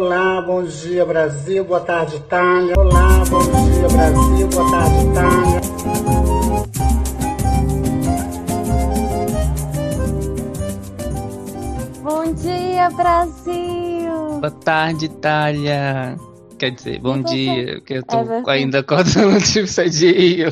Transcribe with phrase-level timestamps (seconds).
[0.00, 2.74] Olá, bom dia Brasil, boa tarde Itália.
[2.78, 6.70] Olá, bom dia Brasil, boa tarde Itália.
[12.02, 14.40] Bom dia Brasil.
[14.40, 16.16] Boa tarde Itália.
[16.58, 17.34] Quer dizer, bom você?
[17.34, 20.50] dia, porque eu tô É ainda acordando tipo cedinho.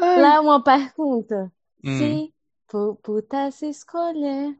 [0.00, 1.52] Lá uma pergunta.
[1.84, 1.98] Hum.
[1.98, 2.34] Se
[2.68, 4.56] pu- pudesse escolher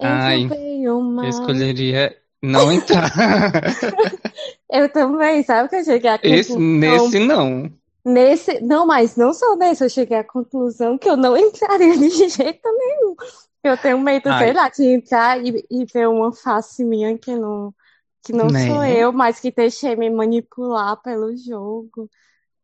[0.00, 1.24] Ai, e mal.
[1.24, 3.12] Eu escolheria não entrar.
[4.68, 7.70] Eu também, sabe que eu cheguei à Esse, nesse não.
[8.04, 12.08] Nesse, não, mas não só nesse, eu cheguei à conclusão que eu não entraria de
[12.28, 13.16] jeito nenhum.
[13.64, 14.44] Eu tenho medo, Ai.
[14.44, 17.74] sei lá, de entrar e, e ver uma face minha que não,
[18.22, 18.66] que não Né?
[18.66, 22.08] sou eu, mas que deixei me manipular pelo jogo.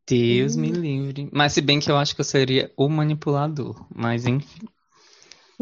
[0.06, 0.60] Deus Hum.
[0.60, 1.28] me livre.
[1.32, 3.84] Mas se bem que eu acho que eu seria o manipulador.
[3.94, 4.66] Mas enfim.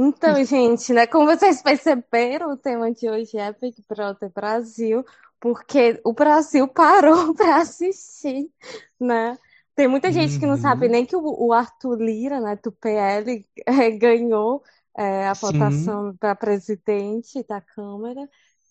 [0.02, 1.06] Então, gente, né?
[1.06, 5.04] Como vocês perceberam, o tema de hoje é Big Brother Brasil,
[5.38, 8.51] porque o Brasil parou para assistir,
[8.98, 9.37] né?
[9.74, 10.57] Tem muita gente que não Uhum.
[10.57, 14.62] sabe nem que o, Arthur Lira, né, do PL, eh, ganhou
[14.96, 18.29] eh, a votação para presidente da Câmara,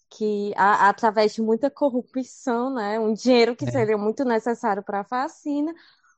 [0.10, 3.00] que a- através de muita corrupção, né?
[3.00, 3.68] Um dinheiro que É.
[3.68, 5.74] seria muito necessário para a vacina.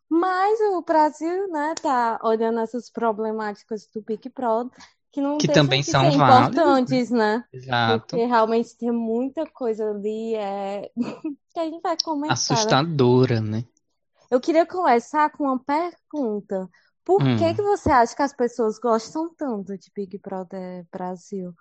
[0.09, 4.72] Mas o Brasil, né, tá olhando essas problemáticas do Big Brother,
[5.12, 6.09] que não Que também são né?
[6.09, 7.44] importantes, né?
[7.52, 8.08] Exato.
[8.08, 10.90] Porque realmente tem muita coisa ali é...
[11.53, 12.34] que a gente vai comentar, né?
[12.34, 13.66] Assustadora, né?
[14.30, 16.70] Eu queria começar com uma pergunta.
[17.03, 17.56] Por que Hum.
[17.56, 21.53] que você acha que as pessoas gostam tanto de Big Brother Brasil?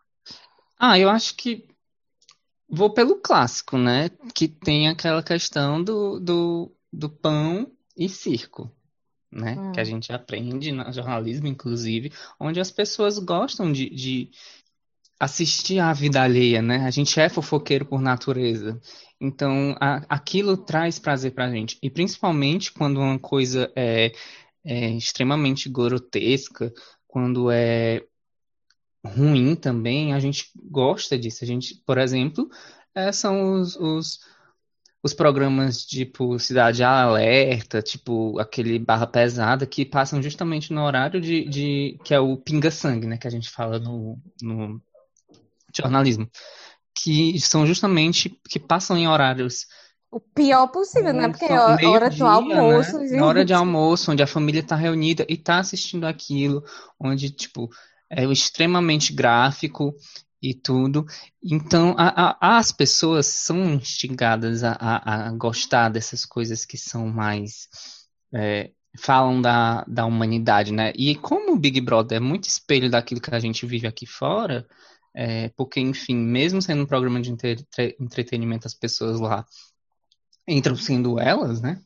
[0.78, 1.66] Ah, eu acho que
[2.68, 4.10] vou pelo clássico, né?
[4.34, 8.70] Que tem aquela questão do, do, do pão e circo,
[9.30, 9.56] né?
[9.58, 9.72] Hum.
[9.72, 14.30] Que a gente aprende no jornalismo, inclusive, onde as pessoas gostam de, de
[15.18, 16.86] assistir à vida alheia, né?
[16.86, 18.80] A gente é fofoqueiro por natureza.
[19.20, 21.78] Então, a- aquilo traz prazer pra gente.
[21.82, 24.12] E principalmente quando uma coisa é,
[24.64, 26.72] é extremamente grotesca,
[27.06, 28.02] quando é
[29.04, 31.44] ruim também, a gente gosta disso.
[31.44, 32.48] A gente, por exemplo,
[32.94, 34.20] é, são os, os,
[35.02, 41.48] os programas tipo Cidade Alerta, tipo aquele Barra Pesada, que passam justamente no horário de,
[41.48, 43.16] de que é o pinga-sangue, né?
[43.16, 44.80] Que a gente fala no, no
[45.74, 46.28] jornalismo.
[46.94, 49.66] Que são justamente que passam em horários
[50.10, 51.28] O pior possível, né?
[51.28, 53.16] Porque é hora do meio-dia, almoço, né?
[53.16, 53.58] Na hora de gente.
[53.58, 56.62] almoço, onde a família tá reunida e tá assistindo aquilo,
[56.98, 57.70] onde, tipo,
[58.10, 59.94] é extremamente gráfico
[60.42, 61.04] e tudo.
[61.42, 67.68] Então, a- a- as pessoas são instigadas a, a- gostar dessas coisas que são mais,
[68.34, 70.92] é, falam da, da humanidade, né?
[70.96, 74.66] E como o Big Brother é muito espelho daquilo que a gente vive aqui fora,
[75.14, 77.66] é, porque, enfim, mesmo sendo um programa de entre-
[78.00, 79.44] entretenimento, as pessoas lá
[80.46, 81.80] entram sendo elas, né?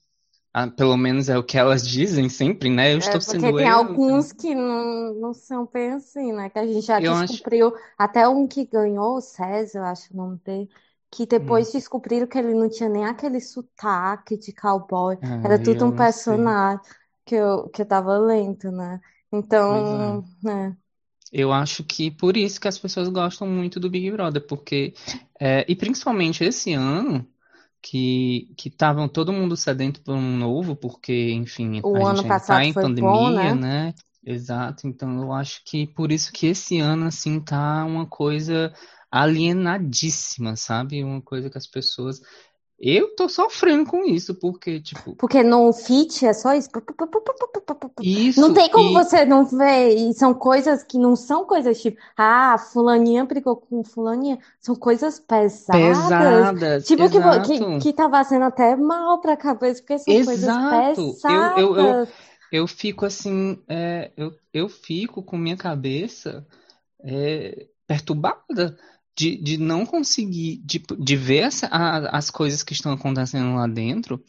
[0.54, 2.94] Ah, pelo menos é o que elas dizem sempre, né?
[2.94, 3.69] Eu É, estou porque sendo tem eu.
[3.69, 6.48] alguns que não, não são bem assim, né?
[6.48, 7.44] Que a gente já Eu acho.
[7.44, 10.69] descobriu, até um que ganhou, o César, eu acho o nome dele,
[11.10, 11.66] que Hum.
[11.66, 15.92] depois descobriram que ele não tinha nem aquele sotaque de cowboy, Ah, era tudo um
[15.92, 15.92] sei.
[15.92, 16.81] personagem
[17.25, 19.00] que eu, que eu tava lendo, né?
[19.32, 20.76] Então, né?
[21.32, 24.94] Eu acho que por isso que as pessoas gostam muito do Big Brother, porque
[25.41, 27.26] é, e principalmente esse ano
[27.84, 32.28] que que estavam todo mundo sedento por um novo, porque enfim O a ano gente
[32.28, 33.55] passado tá em foi bom, pandemia, né?
[33.55, 33.95] né?
[34.25, 34.87] Exato.
[34.87, 38.72] Então eu acho que por isso que esse ano assim tá uma coisa
[39.11, 41.05] alienadíssima, sabe?
[41.05, 42.22] Uma coisa que as pessoas
[42.79, 45.15] eu tô sofrendo com isso, porque, tipo.
[45.15, 46.69] Porque no fit é só isso.
[48.03, 48.93] isso não tem como e...
[48.93, 49.95] você não ver.
[49.95, 54.39] E são coisas que não são coisas tipo, ah, fulaninha brigou com fulaninha.
[54.61, 55.99] São coisas pesadas.
[55.99, 56.87] Pesadas.
[56.87, 60.97] Tipo, que, que, que tava sendo até mal pra cabeça, porque são exato.
[60.97, 61.59] coisas pesadas.
[61.59, 62.09] Eu, eu, eu,
[62.51, 66.45] eu fico assim, é, eu, eu fico com minha cabeça
[67.05, 68.77] é, perturbada
[69.17, 73.66] de, de não conseguir, de, de ver essa- a- as coisas que estão acontecendo lá
[73.66, 74.22] dentro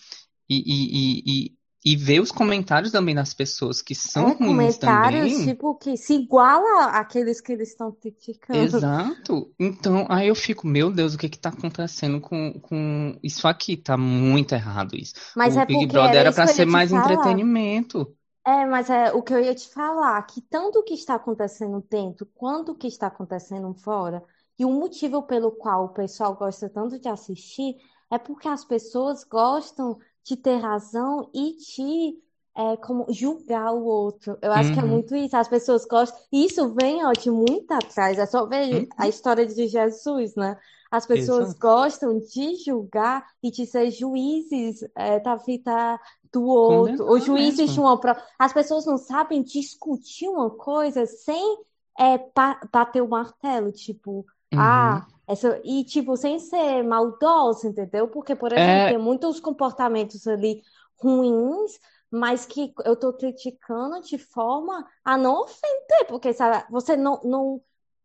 [0.50, 5.40] e, e, e, e, ver os comentários também das pessoas que são É, ruins comentários
[5.40, 5.40] também.
[5.42, 8.80] tipo que se iguala àqueles que eles estão criticando.
[8.92, 9.54] Exato.
[9.60, 13.76] Então, aí eu fico, meu Deus, o que que tá acontecendo com, com isso aqui?
[13.76, 15.14] Tá muito errado isso.
[15.36, 16.94] Mas O é Big Brother era eu ser mais falar.
[16.94, 18.16] entretenimento.
[18.46, 21.82] É, mas é o que eu ia te falar, que tanto o que está acontecendo
[21.90, 24.24] dentro quanto o que está acontecendo fora,
[24.58, 27.76] e o motivo pelo qual o pessoal gosta tanto de assistir
[28.12, 32.20] é porque as pessoas gostam de ter razão e de
[32.58, 34.38] é, como julgar o outro.
[34.42, 34.88] Eu acho que é Uhum.
[34.90, 35.36] muito isso.
[35.36, 36.18] As pessoas gostam.
[36.32, 38.18] E isso vem, ó, de muito atrás.
[38.18, 38.88] É só ver Uhum.
[38.98, 40.58] a história de Jesus, né?
[40.90, 41.60] As pessoas Exato.
[41.60, 46.00] gostam de julgar e de ser juízes é, da vida
[46.32, 48.24] do outro, ou juízes de uma prova.
[48.40, 51.58] As pessoas não sabem discutir uma coisa sem
[52.00, 54.26] é, ba- bater o martelo, tipo,
[54.56, 54.62] Uhum.
[54.62, 55.60] ah, essa...
[55.64, 58.08] e tipo, sem ser maldosa, entendeu?
[58.08, 60.62] Porque, por exemplo, É, tem muitos comportamentos ali
[60.98, 61.80] ruins,
[62.12, 67.62] mas que eu tô criticando de forma a não ofender, porque sabe, você não, não,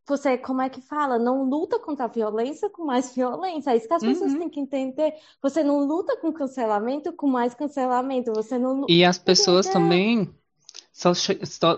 [0.06, 1.18] você, como é que fala?
[1.18, 3.70] Não luta contra a violência com mais violência.
[3.70, 4.40] É isso que as pessoas uhum.
[4.40, 5.14] têm que entender.
[5.40, 8.32] Você não luta com cancelamento com mais cancelamento.
[8.32, 10.34] Você não E as pessoas também
[11.00, 11.12] só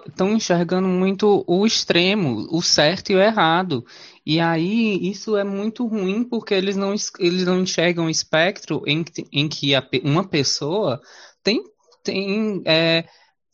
[0.05, 3.85] estão enxergando muito o extremo, o certo e o errado.
[4.27, 8.83] E aí isso é muito ruim porque eles não, es- eles não enxergam o espectro
[8.87, 11.01] em, que- em que a uma pessoa
[11.43, 11.63] tem,
[12.03, 13.05] tem é,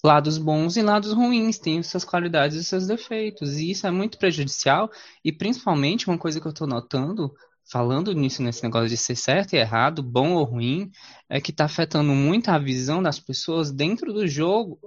[0.05, 3.59] lados bons e lados ruins, tem suas qualidades e seus defeitos.
[3.59, 4.91] E isso é muito prejudicial.
[5.25, 7.33] E principalmente uma coisa que eu estou notando,
[7.71, 10.91] falando nisso, nesse negócio de ser certo e errado, bom ou ruim,
[11.29, 14.81] é que está afetando muito a visão das pessoas dentro do jogo,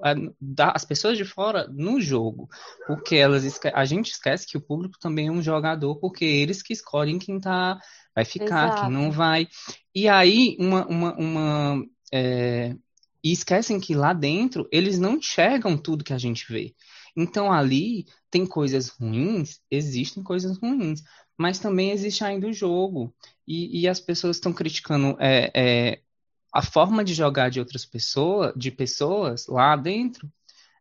[0.58, 2.50] as pessoas de fora no jogo,
[2.88, 6.74] porque elas a gente esquece que o público também é um jogador, porque eles que
[6.74, 7.80] escolhem quem tá,
[8.16, 9.18] vai ficar, quem não Exato.
[9.18, 9.48] vai.
[9.94, 12.76] E aí, uma, uma, uma, é,
[13.24, 16.74] e esquecem que lá dentro eles não enxergam tudo que a gente vê.
[17.16, 21.04] Então ali tem coisas ruins, existem coisas ruins,
[21.42, 23.12] mas também existe ainda o jogo.
[23.48, 26.00] E, e as pessoas estão criticando é, é,
[26.54, 30.32] a forma de jogar de outras pessoas, de pessoas lá dentro,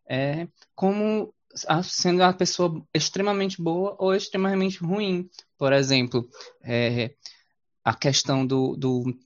[0.07, 1.33] é, como
[1.83, 5.29] sendo a pessoa extremamente boa ou extremamente ruim.
[5.57, 6.29] Por exemplo,
[6.62, 7.15] é,
[7.83, 9.17] a questão do, do,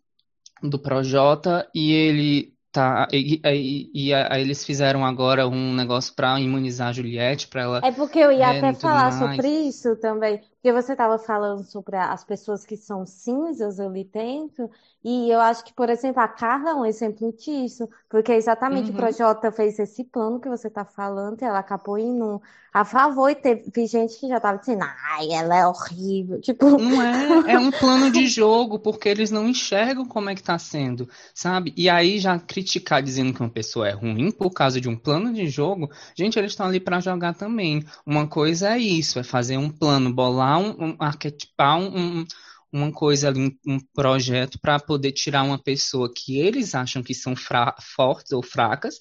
[0.63, 6.41] do Projota e ele tá e, e, e aí eles fizeram agora um negócio para
[6.41, 9.37] imunizar a Juliette, para ela É porque eu ia é, até falar mais.
[9.37, 14.70] sobre isso também, porque você estava falando sobre as pessoas que são cinzas ali dentro,
[15.05, 18.94] e eu acho que, por exemplo, a Carla é um exemplo disso, porque exatamente o
[18.94, 18.96] Uhum.
[18.96, 22.40] Projota fez esse plano que você está falando, e ela acabou indo
[22.72, 27.00] a favor, e teve gente que já estava dizendo, ai, ela é horrível, tipo, Não
[27.02, 31.08] é, é um plano de jogo, porque eles não enxergam como é que tá sendo,
[31.32, 31.72] sabe?
[31.76, 35.32] E aí já criticar dizendo que uma pessoa é ruim por causa de um plano
[35.32, 37.84] de jogo, gente, eles estão ali para jogar também.
[38.05, 40.12] Uma coisa é isso, é fazer um plano,
[40.59, 42.25] um, um arquetipar um, um-
[42.73, 47.35] uma coisa ali, um, projeto para poder tirar uma pessoa que eles acham que são
[47.37, 48.99] fortes ou fracas,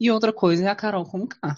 [0.00, 1.56] e outra coisa é a Carol Conká,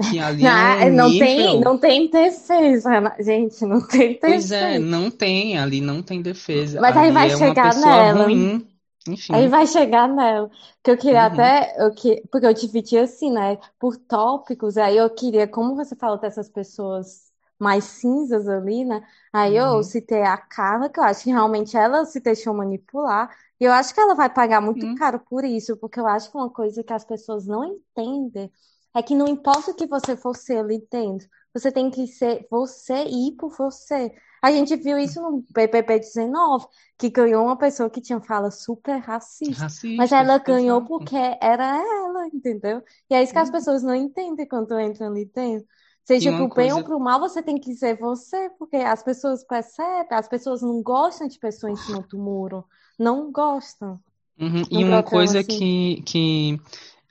[0.00, 1.60] que ali é um não, não tem, nível.
[1.60, 3.16] não tem defesa, né?
[3.20, 4.78] gente, não tem Pois é, defesa.
[4.78, 6.80] não tem, ali não tem defesa.
[6.80, 8.30] Mas aí Ali vai é chegar nela.
[8.30, 8.66] ruim.
[9.08, 9.34] Enfim.
[9.34, 10.50] Aí vai chegar nela.
[10.82, 11.26] Que eu queria Uhum.
[11.26, 11.74] até.
[11.82, 13.58] Eu que, porque eu dividi assim, né?
[13.78, 14.76] Por tópicos.
[14.78, 17.29] Aí eu queria, como você falou dessas pessoas
[17.60, 19.06] mais cinzas ali, né?
[19.32, 19.84] Aí eu Uhum.
[19.84, 23.34] citei a Carla, que eu acho que realmente ela se deixou manipular.
[23.60, 24.94] E eu acho que ela vai pagar muito Uhum.
[24.94, 28.50] caro por isso, porque eu acho que uma coisa que as pessoas não entendem
[28.94, 32.46] é que não importa o que você for ser ali dentro, você tem que ser
[32.50, 34.12] você e ir por você.
[34.42, 36.66] A gente viu isso no BBB 19,
[36.98, 39.68] que ganhou uma pessoa que tinha fala super racista.
[39.96, 40.82] Mas Racista, ela ganhou exato.
[40.82, 42.82] porque era ela, entendeu?
[43.10, 45.68] E é isso que as pessoas não entendem quando entram ali dentro.
[46.04, 46.88] Seja uma pro bem ou coisa.
[46.88, 51.28] pro mal, você tem que ser você, porque as pessoas percebem, as pessoas não gostam
[51.28, 52.64] de pessoas em cima do muro.
[52.98, 54.00] Não gostam.
[54.38, 54.62] Uhum.
[54.70, 55.48] E uma coisa assim.
[55.48, 56.60] que, que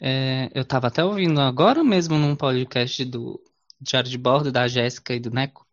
[0.02, 3.40] é, eu estava até ouvindo agora mesmo num podcast do
[3.80, 5.66] Diário de Bordo, da Jéssica e do Neco,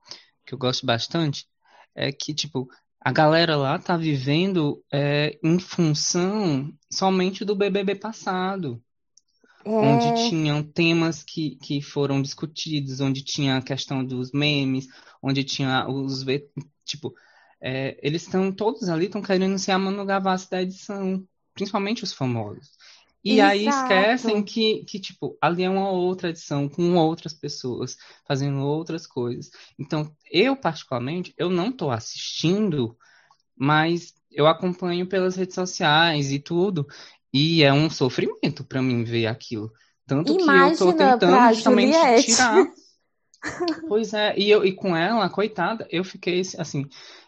[0.44, 1.46] que eu gosto bastante,
[1.94, 2.68] é que, tipo,
[3.00, 8.82] a galera lá tá vivendo é, em função somente do BBB passado.
[9.80, 14.86] Onde É, tinham temas que, que foram discutidos, onde tinha a questão dos memes,
[15.22, 16.24] onde tinha os
[16.84, 17.14] tipo,
[17.60, 22.12] é, eles estão todos ali estão querendo ser a Manu Gavassi da edição, principalmente os
[22.12, 22.70] famosos.
[23.24, 24.44] E aí esquecem exato.
[24.44, 27.96] que, que, tipo, ali é uma outra edição, com outras pessoas,
[28.26, 29.50] fazendo outras coisas.
[29.78, 32.96] Então, eu, particularmente, eu não estou assistindo,
[33.56, 36.86] mas eu acompanho pelas redes sociais e tudo,
[37.32, 39.72] e é um sofrimento para mim ver aquilo.
[40.06, 42.26] Tanto que eu tô Imagina tentando justamente Juliette.
[42.26, 42.66] tirar.
[43.86, 46.84] Pois é, e, eu, e com ela, coitada, eu fiquei assim,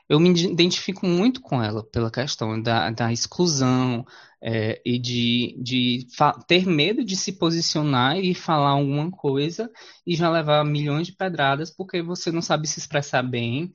[0.09, 4.05] eu me identifico muito com ela pela questão da, da exclusão
[4.40, 6.07] é, e de, de
[6.47, 9.71] ter medo de se posicionar e falar alguma coisa
[10.07, 13.73] e já levar milhões de pedradas porque você não sabe se expressar bem.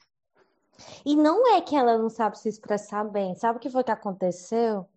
[1.06, 3.36] E não é que ela não sabe se expressar bem.
[3.36, 4.90] Sabe o que foi que aconteceu?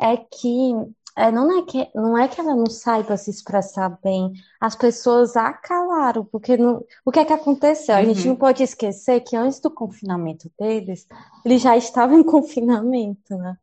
[0.00, 0.72] É que
[1.16, 5.34] é, não é que, não é que ela não saiba se expressar bem, as pessoas
[5.36, 7.94] a calaram, porque não, o que é que aconteceu?
[7.96, 8.28] A gente Uhum.
[8.28, 11.06] não pode esquecer que antes do confinamento deles,
[11.44, 13.56] eles já estavam em confinamento, né?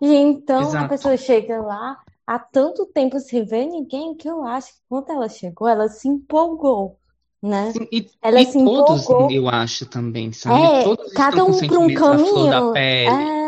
[0.00, 0.86] E então a Exato.
[0.86, 5.28] pessoa chega lá há tanto tempo sem ver ninguém que eu acho que quando ela
[5.28, 6.98] chegou, ela se empolgou,
[7.42, 7.76] né?
[7.76, 9.28] Sim, e, Ela e se todos, empolgou.
[9.28, 10.68] eu acho também, sabe?
[10.68, 12.54] É, Todos cada um para um caminho.
[12.72, 12.96] pele.
[13.04, 13.45] É,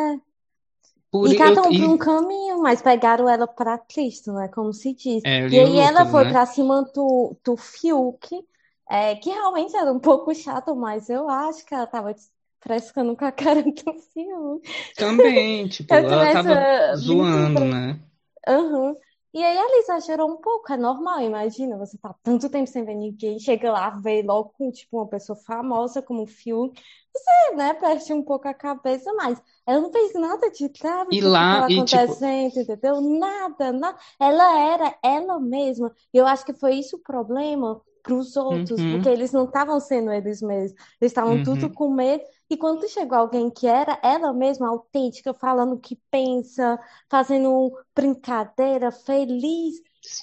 [1.10, 4.48] Por e cada um para um caminho, mas pegaram ela para Cristo, né?
[4.48, 5.24] Como se diz.
[5.24, 6.26] é, E aí ela Lucas, foi né?
[6.26, 8.46] para cima do, do Fiuk,
[8.90, 12.14] é, que realmente era um pouco chato, mas eu acho que ela tava
[12.60, 14.62] frescando com a cara do Fiuk.
[14.96, 17.98] Também, tipo, ela tava zoando, né?
[18.46, 18.96] Aham.
[19.32, 22.94] E aí ela exagerou um pouco, é normal, imagina, você tá tanto tempo sem ver
[22.94, 26.80] ninguém, chega lá, vê logo com, tipo, uma pessoa famosa como o Fiuk,
[27.14, 31.18] você, né, perde um pouco a cabeça, mas ela não fez nada de grave E
[31.18, 33.00] que lá, estava e tipo, acontecendo, entendeu?
[33.00, 33.99] Nada, nada.
[34.18, 38.85] Ela era ela mesma, e eu acho que foi isso o problema para os outros,
[38.87, 42.57] uhum, porque eles não estavam sendo eles mesmos, eles estavam tudo uhum, com medo, e
[42.57, 46.78] quando chegou alguém que era ela mesma, autêntica, falando o que pensa,
[47.09, 49.76] fazendo brincadeira, feliz,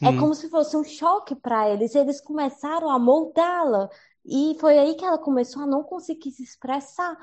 [0.03, 1.96] é sim, como se fosse um choque para eles.
[1.96, 3.89] Eles começaram a moldá-la.
[4.25, 7.15] E foi aí que ela começou a não conseguir se expressar.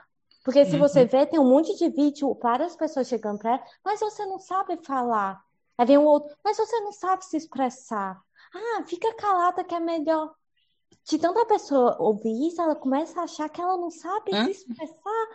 [0.44, 3.64] Porque se você uhum, vê, tem um monte de vídeo, várias pessoas chegando para ela,
[3.84, 5.42] mas você não sabe falar.
[5.78, 8.20] Aí vem um outro, mas você não sabe se expressar.
[8.54, 10.34] Ah, fica calada que é melhor.
[11.08, 14.44] De tanta pessoa ouvir isso, ela começa a achar que ela não sabe Hã?
[14.44, 15.26] se expressar.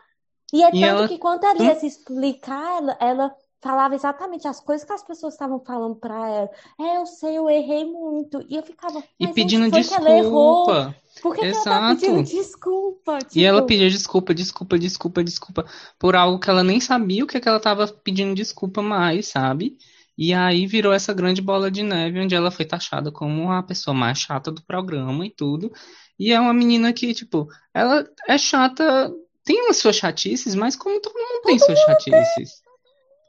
[0.54, 4.48] E é E tanto ela, que quando ela ia se explicar, ela, ela falava exatamente
[4.48, 6.50] as coisas que as pessoas estavam falando para ela.
[6.80, 8.42] É, eu sei, eu errei muito.
[8.50, 10.66] E eu ficava, e pedindo foi que ela errou?
[10.66, 12.24] desculpa, Por que que ela tá pedindo exato.
[12.24, 13.24] desculpa?
[13.34, 15.66] E ela Tipo, pedia desculpa, desculpa, desculpa, desculpa,
[16.00, 19.78] por algo que ela nem sabia o que que ela tava pedindo desculpa mais, sabe?
[20.18, 23.94] E aí virou essa grande bola de neve, onde ela foi taxada como a pessoa
[23.94, 25.72] mais chata do programa e tudo.
[26.20, 29.12] E é uma menina que, tipo, ela é chata,
[29.44, 32.64] tem as suas chatices, mas como todo mundo tem suas chatices.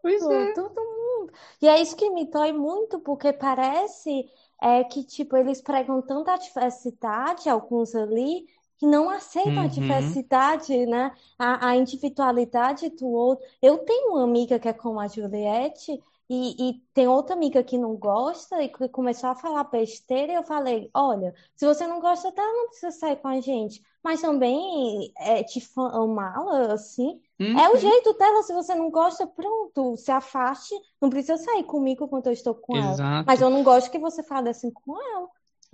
[0.03, 0.53] Pois é.
[0.55, 1.33] todo mundo.
[1.61, 4.29] E é isso que me dói muito, porque parece
[4.61, 8.47] é, que, tipo, eles pregam tanta diversidade, alguns ali,
[8.79, 11.13] que não aceitam a Uhum, diversidade, né?
[11.39, 13.45] A, a individualidade do outro.
[13.61, 17.79] Eu tenho uma amiga que é como a Juliette, e, e tem outra amiga que
[17.79, 22.01] não gosta e que começou a falar besteira, e eu falei, olha, se você não
[22.01, 23.83] gosta dela, não precisa sair com a gente.
[24.05, 27.21] Mas também é, te amá-la, assim,
[27.55, 31.65] é o uhum, jeito dela, se você não gosta, pronto, se afaste, não precisa sair
[31.65, 33.03] comigo quando eu estou com ela.
[33.27, 33.43] Mas exato.
[33.43, 35.29] eu não gosto que você fale assim com ela,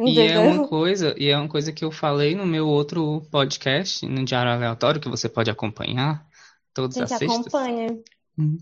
[0.04, 0.68] E é uma entendeu?
[0.68, 5.00] coisa, e é uma coisa que eu falei no meu outro podcast, no Diário Aleatório,
[5.00, 6.26] que você pode acompanhar
[6.74, 7.54] todas A as gente sextas.
[7.54, 8.02] acompanha.
[8.38, 8.58] Hum.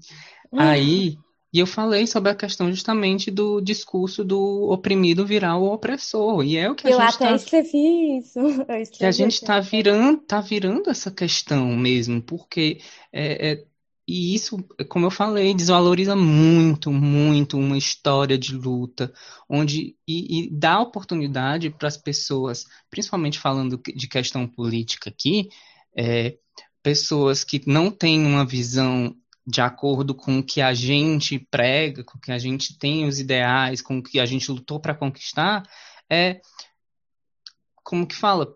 [0.57, 1.19] Aí,
[1.53, 6.45] e eu falei sobre a questão justamente do discurso do oprimido virar o opressor.
[6.45, 8.39] E é o que a Eu gente até está escrevi isso.
[8.69, 9.45] Eu que a escrevi gente assim.
[9.45, 12.81] está virando, tá virando essa questão mesmo, porque
[13.13, 13.67] é, é-
[14.07, 14.57] e isso,
[14.89, 19.13] como eu falei, desvaloriza muito, muito uma história de luta,
[19.49, 25.49] onde e, e dá oportunidade para as pessoas, principalmente falando de questão política aqui,
[25.97, 26.37] é,
[26.83, 32.17] pessoas que não têm uma visão de acordo com o que a gente prega, com
[32.17, 35.63] o que a gente tem os ideais, com o que a gente lutou para conquistar,
[36.09, 36.41] é
[37.83, 38.55] como que fala?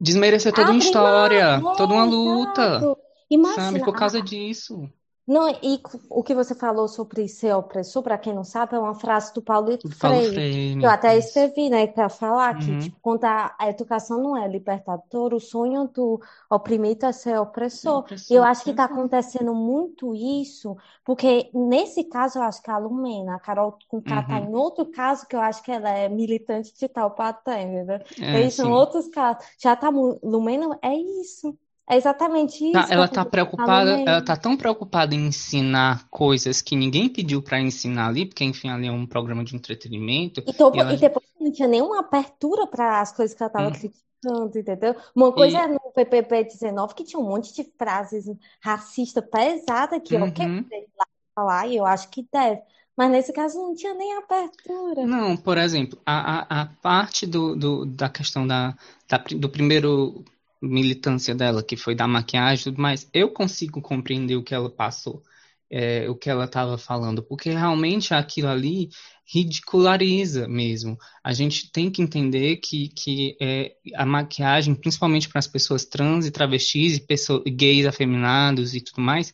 [0.00, 2.86] Desmerecer toda uma história, toda uma é, luta, exato.
[2.86, 3.00] sabe?
[3.30, 4.90] Imagina, Por a- causa disso.
[5.26, 8.94] Não, e o que você falou sobre ser opressor, para quem não sabe, é uma
[8.94, 10.22] frase do Paulo Do Paulo Freire.
[10.22, 14.36] Freire, Eu até escrevi, né, para falar que, Uhum, tipo, quando a, a educação não
[14.36, 17.38] é libertadora, o sonho do oprimido é ser
[17.84, 18.04] é opressor.
[18.28, 22.70] E eu opressor, acho que está acontecendo muito isso, porque nesse caso eu acho que
[22.70, 25.70] a Lumena, a Carol com K tá Uhum, em outro caso que eu acho que
[25.70, 28.00] ela é militante de Taubaté, né?
[28.20, 29.44] é, Eles são outros casos.
[29.58, 31.56] Já tá, Lumena, é isso.
[31.92, 36.62] É exatamente Tá, isso que ela tá preocupada, ela tá tão preocupada em ensinar coisas
[36.62, 40.52] que ninguém pediu para ensinar ali, porque enfim, ali é um programa de entretenimento, E,
[40.52, 43.70] to- e ela e depois não tinha nenhuma apertura para as coisas que ela estava
[43.70, 43.72] Hum.
[43.72, 44.94] criticando, entendeu?
[45.14, 48.26] Uma coisa E é no PPP 19 que tinha um monte de frases
[48.60, 50.64] racistas pesadas que, uhum.
[50.70, 52.62] deve lá falar, e eu acho que deve.
[52.96, 55.02] Mas nesse caso não tinha nem apertura.
[55.04, 58.76] Não, por exemplo, a, a, a parte do, do, da questão da,
[59.08, 60.24] da, do primeiro
[60.62, 64.70] militância dela, que foi da maquiagem e tudo mais, eu consigo compreender o que ela
[64.70, 65.22] passou,
[65.70, 68.90] é, o que ela estava falando, porque realmente aquilo ali
[69.26, 70.96] ridiculariza mesmo.
[71.24, 76.26] A gente tem que entender que, que é, a maquiagem, principalmente para as pessoas trans
[76.26, 79.32] e travestis e pessoas, gays afeminados e tudo mais,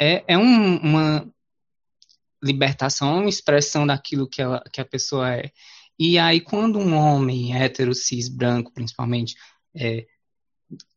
[0.00, 1.28] é, é um, uma
[2.42, 5.50] libertação, uma expressão daquilo que, ela, que a pessoa é.
[5.98, 9.34] E aí, quando um homem hétero, cis, branco, principalmente,
[9.74, 10.06] é,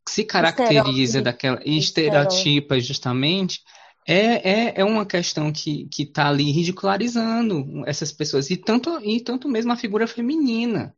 [0.08, 3.62] se caracteriza daquela estereotipa justamente,
[4.08, 8.50] é, é, é uma questão que está ali ridicularizando essas pessoas.
[8.50, 10.96] E tanto, e tanto mesmo a figura feminina,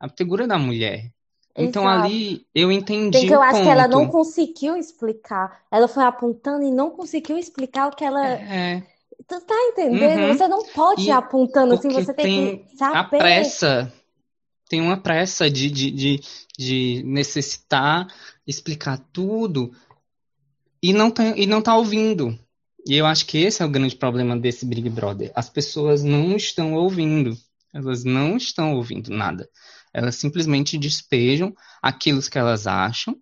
[0.00, 1.10] a figura da mulher.
[1.58, 2.04] Então Exato.
[2.04, 3.18] ali eu entendi.
[3.18, 3.64] Tem que eu acho ponto.
[3.64, 5.62] que ela não conseguiu explicar.
[5.72, 8.26] Ela foi apontando e não conseguiu explicar o que ela.
[8.26, 8.82] É.
[9.26, 10.20] Tu tá entendendo?
[10.20, 10.34] Uhum.
[10.34, 12.96] Você não pode ir apontando assim, você tem, tem que saber.
[12.98, 13.92] A pressa.
[14.68, 16.20] Tem uma pressa de, de, de,
[16.58, 18.06] de necessitar
[18.46, 19.72] explicar tudo
[20.82, 22.38] e não, tá, e não tá ouvindo.
[22.86, 25.32] E eu acho que esse é o grande problema desse Big Brother.
[25.34, 27.36] As pessoas não estão ouvindo.
[27.74, 29.48] Elas não estão ouvindo nada.
[29.92, 33.16] Elas simplesmente despejam aquilo que elas acham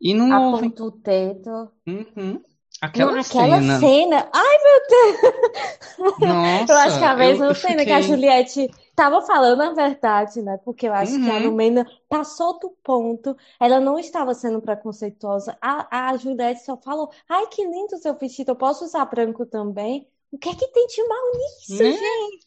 [0.00, 0.88] e não Aponta ouvem.
[0.88, 1.70] o teto.
[1.86, 2.42] Uhum.
[2.80, 3.80] Aquela, não, aquela cena...
[3.80, 4.30] cena.
[4.34, 6.18] Ai, meu Deus!
[6.20, 7.84] Nossa, eu acho que a mesma cena fiquei...
[7.86, 10.58] que a Juliette tava falando a verdade, né?
[10.64, 11.24] Porque eu acho uhum.
[11.24, 11.42] que a uhum.
[11.50, 13.36] Lumena passou do ponto.
[13.60, 15.56] Ela não estava sendo preconceituosa.
[15.60, 20.08] A, a Juliette só falou: Ai, que lindo seu vestido, eu posso usar branco também?
[20.32, 21.92] O que é que tem de mal nisso, né?
[21.92, 22.46] gente?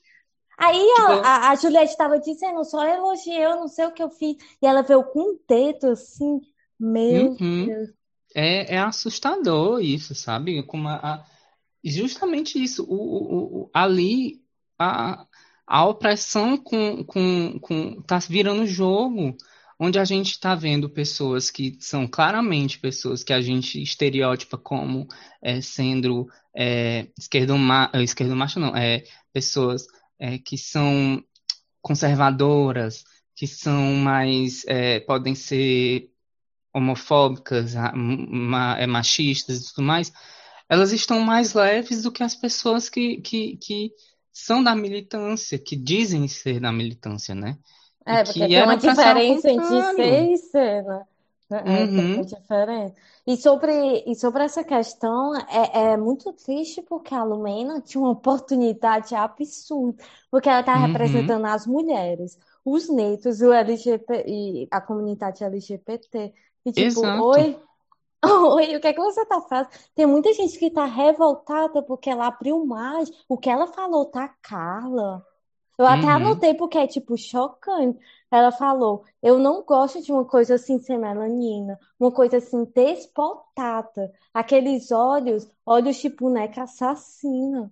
[0.58, 4.10] Aí a, a, a Juliette estava dizendo, só elogiei, eu não sei o que eu
[4.10, 4.36] fiz.
[4.62, 6.41] E ela veio com um dedo assim,
[6.77, 7.65] meu uhum.
[7.65, 7.89] Deus.
[8.36, 10.62] É, é assustador isso, sabe?
[10.63, 11.25] Como a, a
[11.84, 12.84] justamente isso.
[12.84, 14.44] O, o, o, ali
[14.77, 15.25] a,
[15.69, 19.38] a opressão com, com, com tá virando jogo,
[19.79, 25.07] onde a gente está vendo pessoas que são claramente pessoas que a gente estereótipa como
[25.39, 29.85] é, sendo é, esquerdo, ma, esquerdo macho, não, é, pessoas
[30.17, 31.23] é, que são
[31.83, 33.03] conservadoras,
[33.35, 36.09] que são mais, é, podem ser
[36.73, 40.11] homofóbicas, é, machistas e tudo mais,
[40.67, 43.91] elas estão mais leves do que as pessoas que, que, que
[44.31, 47.57] são da militância, que dizem ser da militância, né?
[48.05, 51.03] É, porque tem uma diferença entre ser e ser, né?
[51.51, 52.21] É, é uhum.
[52.21, 52.95] diferente.
[53.25, 58.12] E sobre, e sobre essa questão, é, é muito triste porque a Lumena tinha uma
[58.12, 60.87] oportunidade absurda, porque ela está uhum.
[60.87, 66.33] representando as mulheres, os negros, o LGBT, e a comunidade LGBT.
[66.65, 67.24] E tipo, Exato.
[67.24, 67.59] oi,
[68.24, 69.70] oi, o que é que você tá fazendo?
[69.96, 73.10] Tem muita gente que tá revoltada porque ela abriu mais.
[73.27, 75.25] O que ela falou tá Carla.
[75.77, 76.10] Eu até uhum.
[76.10, 77.98] anotei porque é tipo chocante.
[78.29, 84.12] Ela falou: Eu não gosto de uma coisa assim sem melanina, uma coisa assim despotada.
[84.34, 87.72] Aqueles olhos, olhos tipo boneca assassina.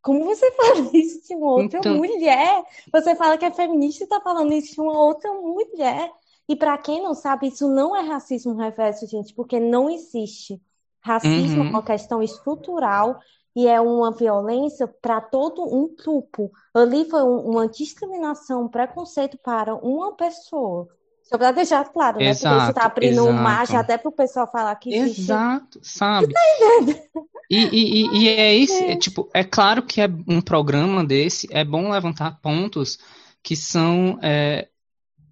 [0.00, 1.96] Como você fala isso de uma outra então...
[1.96, 2.64] mulher?
[2.92, 6.12] Você fala que é feminista e tá falando isso de uma outra mulher.
[6.50, 10.60] E para quem não sabe, isso não é racismo reverso, gente, porque não existe.
[11.00, 11.68] Racismo uhum.
[11.68, 13.20] é uma questão estrutural
[13.54, 16.50] e é uma violência para todo um grupo.
[16.74, 20.88] Ali foi uma discriminação, um preconceito para uma pessoa.
[21.22, 22.30] Só para deixar claro, né?
[22.30, 23.32] Exato, Porque você está abrindo exato.
[23.32, 25.20] margem até para o pessoal falar que existe.
[25.20, 26.34] Exato, sabe?
[26.34, 26.40] Tá
[27.48, 31.64] e, e, e, é isso, é, tipo, é claro que é um programa desse, é
[31.64, 32.98] bom levantar pontos
[33.40, 34.68] que são é,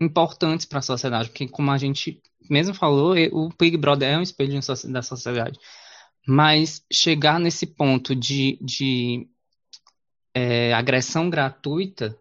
[0.00, 4.22] importantes para a sociedade, porque como a gente mesmo falou, o Big Brother é um
[4.22, 5.58] espelho da sociedade.
[6.26, 9.28] Mas chegar nesse ponto de, de
[10.34, 12.18] é, agressão gratuita,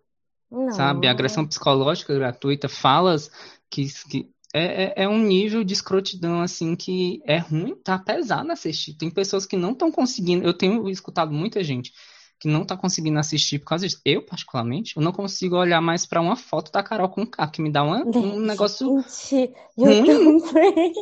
[0.49, 0.71] Não.
[0.71, 1.07] sabe?
[1.07, 3.29] Agressão psicológica gratuita, falas
[3.69, 8.51] que, que é, é, é, um nível de escrotidão, assim, que é ruim, tá pesado
[8.51, 8.93] assistir.
[8.93, 10.45] Tem pessoas que não estão conseguindo.
[10.45, 11.91] Eu tenho escutado muita gente
[12.39, 14.01] que não tá conseguindo assistir por causa disso.
[14.05, 17.61] Eu, particularmente, eu não consigo olhar mais para uma foto da Carol com K, que
[17.61, 20.93] me dá uma, um negócio Gente, ruim.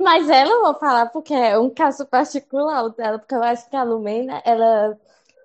[0.00, 3.76] Mas ela eu vou falar porque é um caso particular dela, porque eu acho que
[3.76, 4.98] a Lumena, ela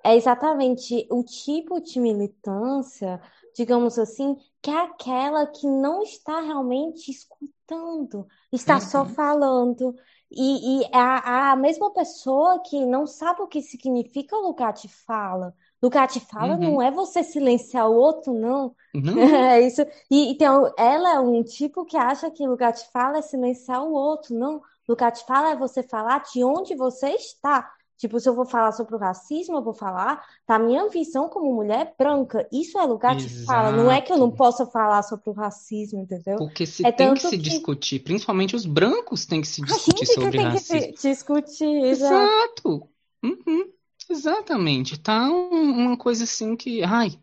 [0.03, 3.21] é exatamente o tipo de militância,
[3.55, 8.81] digamos assim, que é aquela que não está realmente escutando, está uhum.
[8.81, 9.95] só falando.
[10.35, 14.87] E, e a, a mesma pessoa que não sabe o que significa o lugar de
[14.87, 15.53] fala.
[15.81, 16.59] Lugar de fala uhum.
[16.59, 18.75] não é você silenciar o outro, não.
[18.93, 19.13] não.
[19.53, 19.81] É isso.
[20.09, 23.93] E, então, ela é um tipo que acha que lugar de fala é silenciar o
[23.93, 24.61] outro, não.
[24.87, 27.71] Lugar de fala é você falar de onde você está.
[28.03, 31.55] Tipo, se eu vou falar sobre o racismo, eu vou falar da minha visão como
[31.55, 32.45] mulher branca.
[32.51, 33.33] Isso é lugar Exato.
[33.33, 33.71] de fala.
[33.71, 36.35] Não é que eu não possa falar sobre o racismo, entendeu?
[36.35, 37.37] Porque se é tem que se que...
[37.37, 40.91] discutir, principalmente os brancos têm que se discutir sobre tem racismo.
[40.91, 42.13] Que se discutir, exato.
[42.13, 42.89] exato.
[43.23, 43.69] Uhum.
[44.09, 44.99] Exatamente.
[44.99, 47.17] Tá uma coisa assim que, ai,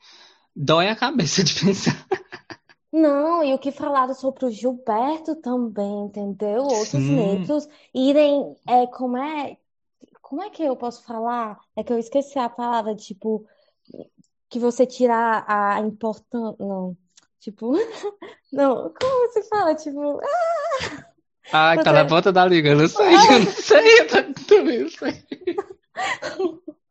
[0.57, 2.07] dói a cabeça de pensar.
[2.91, 6.63] Não, e o que falaram sobre o Gilberto também, entendeu?
[6.63, 7.17] Outros Sim.
[7.17, 9.57] negros irem, é, como é,
[10.31, 11.59] como é que eu posso falar?
[11.75, 13.45] É que eu esqueci a palavra, tipo,
[14.49, 16.57] que você tira a importância.
[16.61, 16.97] Não,
[17.41, 17.73] tipo,
[18.53, 19.75] não, como se fala?
[19.75, 20.21] Tipo,
[21.53, 21.93] Ah, tá você.
[21.93, 22.71] na da língua.
[22.71, 24.01] Eu não sei, eu não sei.
[24.01, 24.07] Eu
[24.47, 25.27] também não sei.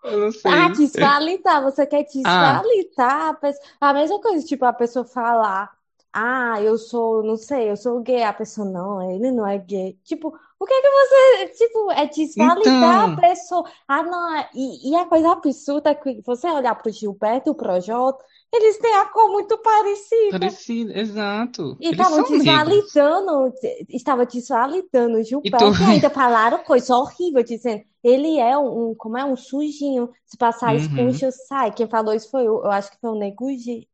[0.04, 0.52] Eu não sei.
[0.52, 3.66] Ah, desvalidar, você quer Ah, desvalidar a pessoa.
[3.80, 5.79] A mesma coisa, tipo, a pessoa falar,
[6.14, 9.94] ah, eu sou, não sei, eu sou gay, a pessoa, não, ele não é gay.
[10.04, 13.70] Tipo, o que é que você, tipo, é desvalidar a então, pessoa.
[13.88, 17.52] Ah, não, é- e, e a coisa absurda é que você olhar pro Gilberto e
[17.52, 20.58] o Projota, eles têm a cor muito parecida.
[20.68, 21.78] parecido, exato.
[21.80, 23.54] E estavam desvalidando,
[23.88, 28.94] estava desvalidando o E tu, Gilberto e ainda falaram coisa horrível, dizendo ele é um,
[28.96, 30.76] como é, um sujinho, se passar Uhum.
[30.76, 31.72] esponja sai.
[31.74, 33.88] Quem falou isso foi, eu acho que foi o Nego Di,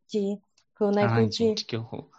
[0.76, 1.50] Di, foi o Nego Ai, Di.
[1.50, 2.10] gente, que horror.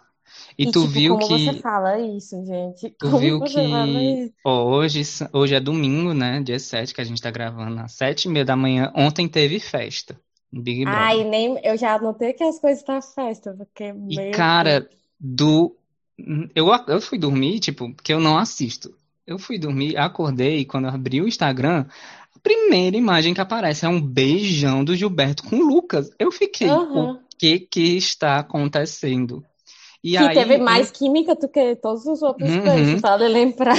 [0.57, 2.91] E E tu tipo, viu como você que fala isso, gente?
[2.99, 5.01] Tu Como viu você que hoje,
[5.33, 6.41] hoje é domingo, né?
[6.41, 8.91] Dia 7, que a gente tá gravando às sete e meia da manhã.
[8.95, 10.19] Ontem teve festa
[10.51, 11.25] Big Ai, Brother.
[11.25, 14.89] nem, eu já anotei que as coisas da festa, porque, E, cara,
[15.19, 15.75] do.
[16.55, 18.93] Eu, eu fui dormir, tipo, porque eu não assisto.
[19.25, 21.85] Eu fui dormir, acordei, e quando eu abri o Instagram,
[22.35, 26.09] a primeira imagem que aparece é um beijão do Gilberto com o Lucas.
[26.17, 27.19] Eu fiquei, Aham.
[27.37, 29.43] Que que está acontecendo?
[30.03, 32.97] E Que teve aí, mais um, química do que todos os outros uhum.
[32.99, 33.75] vale lembrar.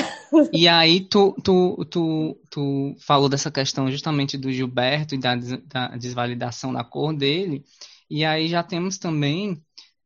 [0.53, 5.89] E aí tu, tu, tu, tu falou dessa questão justamente do Gilberto e da, da
[5.97, 7.65] desvalidação da cor dele.
[8.11, 9.63] E aí já temos também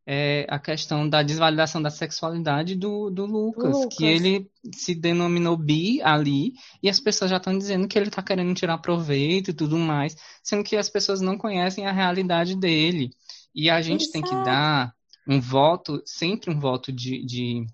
[0.07, 4.23] é, a questão da desvalidação da sexualidade do, do Do Lucas, que Lucas.
[4.25, 8.55] ele se denominou bi ali, e as pessoas já estão dizendo que ele está querendo
[8.55, 13.11] tirar proveito e tudo mais, sendo que as pessoas não conhecem a realidade dele.
[13.55, 14.45] E a gente tem que Exato.
[14.45, 14.95] dar
[15.27, 17.67] um voto, sempre um voto de, de,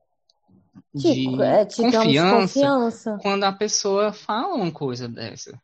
[0.95, 3.19] de é, digamos, confiança confiança.
[3.23, 5.61] quando a pessoa fala uma coisa dessa.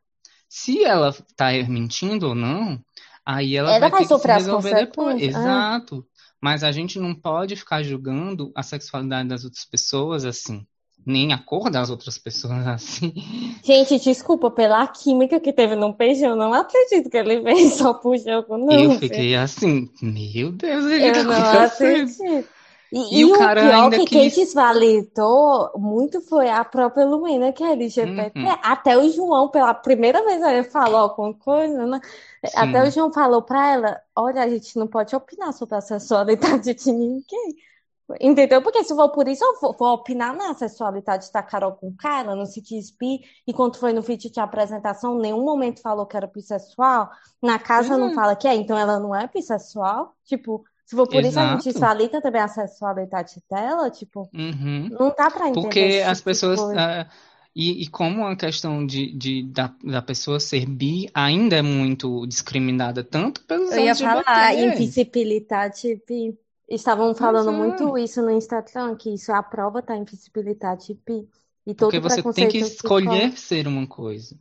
[0.49, 2.81] Se ela está mentindo ou não,
[3.27, 5.21] aí ela Ela vai vai ter que se resolver depois.
[5.21, 5.27] É.
[5.27, 6.07] Exato.
[6.41, 10.67] Mas a gente não pode ficar julgando a sexualidade das outras pessoas assim,
[11.07, 13.13] nem a cor das outras pessoas assim.
[13.63, 17.95] Gente, desculpa pela química que teve no peixe, eu não acredito que ele veio só
[17.95, 18.99] pro jogo, Eu não, viu?
[18.99, 22.49] fiquei assim, meu Deus, que Eu tá não acredito.
[22.93, 24.33] E, E e o cara pior ainda que quem quis.
[24.33, 28.35] desvalidou muito foi a própria Lumena, que é LGBT.
[28.35, 32.01] Uhum, Até o João, pela primeira vez, ele falou alguma coisa, né?
[32.55, 35.81] Até o sim, João falou pra ela: Olha, a gente não pode opinar sobre a
[35.81, 37.57] sexualidade de ninguém.
[38.21, 38.61] Entendeu?
[38.63, 42.35] Porque se for por isso, eu vou, vou opinar na sexualidade da Carol com cara,
[42.37, 42.61] não se
[43.01, 43.21] bi.
[43.47, 47.11] E quando foi no vídeo de apresentação, em nenhum momento falou que era bissexual.
[47.43, 50.15] Na casa não é, fala que é, então ela não é bissexual.
[50.25, 51.71] Tipo, se for por isso, a gente exato.
[51.71, 53.91] desvalida também a sexualidade dela.
[53.91, 54.89] Tipo, Uhum.
[54.99, 56.61] não dá pra entender Porque as tipo pessoas.
[56.77, 57.09] ah,
[57.55, 62.27] e, e como a questão de, de, da, da pessoa ser bi ainda é muito
[62.27, 66.39] discriminada, tanto pelos Eu ia falar, invisibilidade bi.
[66.69, 67.53] Estavam falando é.
[67.53, 71.29] muito isso no Instagram, que isso é a prova da invisibilidade bi.
[71.67, 74.39] E Porque todo você tem que preconceito que escolher ser uma coisa.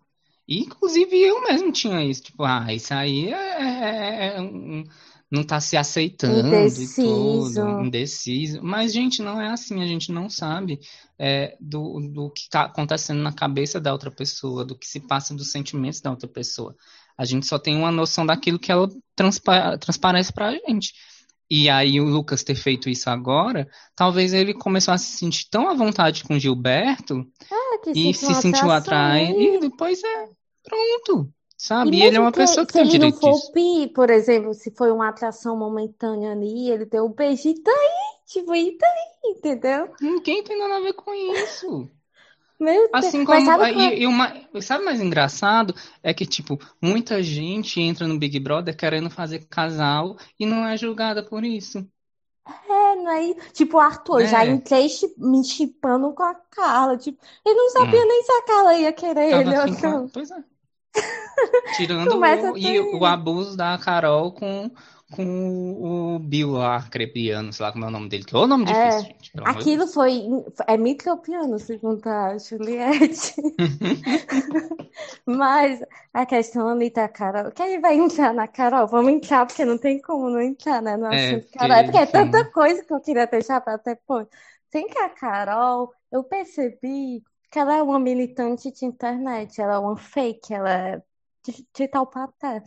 [0.48, 2.24] E, inclusive, eu mesmo tinha isso.
[2.24, 4.84] Tipo, ah, isso aí é, é- é um-
[5.32, 6.96] não tá se aceitando e Indeciso.
[6.96, 8.62] tudo, indeciso.
[8.62, 9.82] Mas, gente, não é assim.
[9.82, 10.80] A gente não sabe
[11.18, 15.34] é, do, do que tá acontecendo na cabeça da outra pessoa, do que se passa
[15.34, 16.76] dos sentimentos da outra pessoa.
[17.18, 20.94] A gente só tem uma noção daquilo que ela transpa transparece pra gente.
[21.56, 25.70] E aí o Lucas ter feito isso agora, talvez ele começou a se sentir tão
[25.70, 27.24] à vontade com o Gilberto
[27.94, 29.56] que e se sentiu atraído aí.
[29.58, 30.30] e depois é
[30.64, 31.98] pronto, sabe?
[31.98, 33.52] E ele é uma que pessoa que tem o ele não direito for disso.
[33.52, 38.24] bi, por exemplo, se foi uma atração momentânea ali, ele deu um beijo, e daí?
[38.26, 39.32] Tipo, e daí?
[39.36, 39.94] Entendeu?
[40.02, 41.88] Ninguém tem nada a ver com isso.
[42.60, 42.92] Meu Deus.
[42.94, 43.46] Assim como.
[43.46, 43.96] sabe qual é?
[43.96, 45.74] E, e uma, sabe o mais engraçado?
[46.02, 50.78] É que, tipo, muita gente entra no Big Brother querendo fazer casal e não é
[50.78, 51.86] julgada por isso.
[52.48, 53.34] É, não é?
[53.54, 54.50] Tipo, o Arthur, eu já É.
[54.50, 54.88] entrei
[55.18, 56.98] me chipando com a Carla.
[56.98, 58.08] Tipo, ele não sabia Hum.
[58.08, 59.90] nem se a Carla ia querer Tava ele ou afim com a...
[59.90, 60.10] não.
[60.10, 60.44] Pois é.
[61.78, 64.70] Tirando o, e o abuso da Carol com,
[65.16, 68.48] com o Bill lá, Crepiano, sei lá como é o nome dele, que é o
[68.48, 70.24] nome difícil, É, gente, de aquilo foi.
[70.68, 73.34] É micropiano, segundo a Juliette.
[75.26, 75.80] Mas
[76.14, 77.52] a questão ali da Carol.
[77.52, 78.88] Quem vai entrar na Carol?
[78.88, 80.98] Vamos entrar, porque não tem como não entrar, né?
[80.98, 81.78] No É, assunto Carol.
[81.78, 84.28] É porque, porque é tanta coisa que eu queria deixar para depois.
[84.72, 89.78] Sem que a Carol, eu percebi que ela é uma militante de internet, ela é
[89.80, 91.04] uma fake, ela é
[91.92, 92.64] tal paté.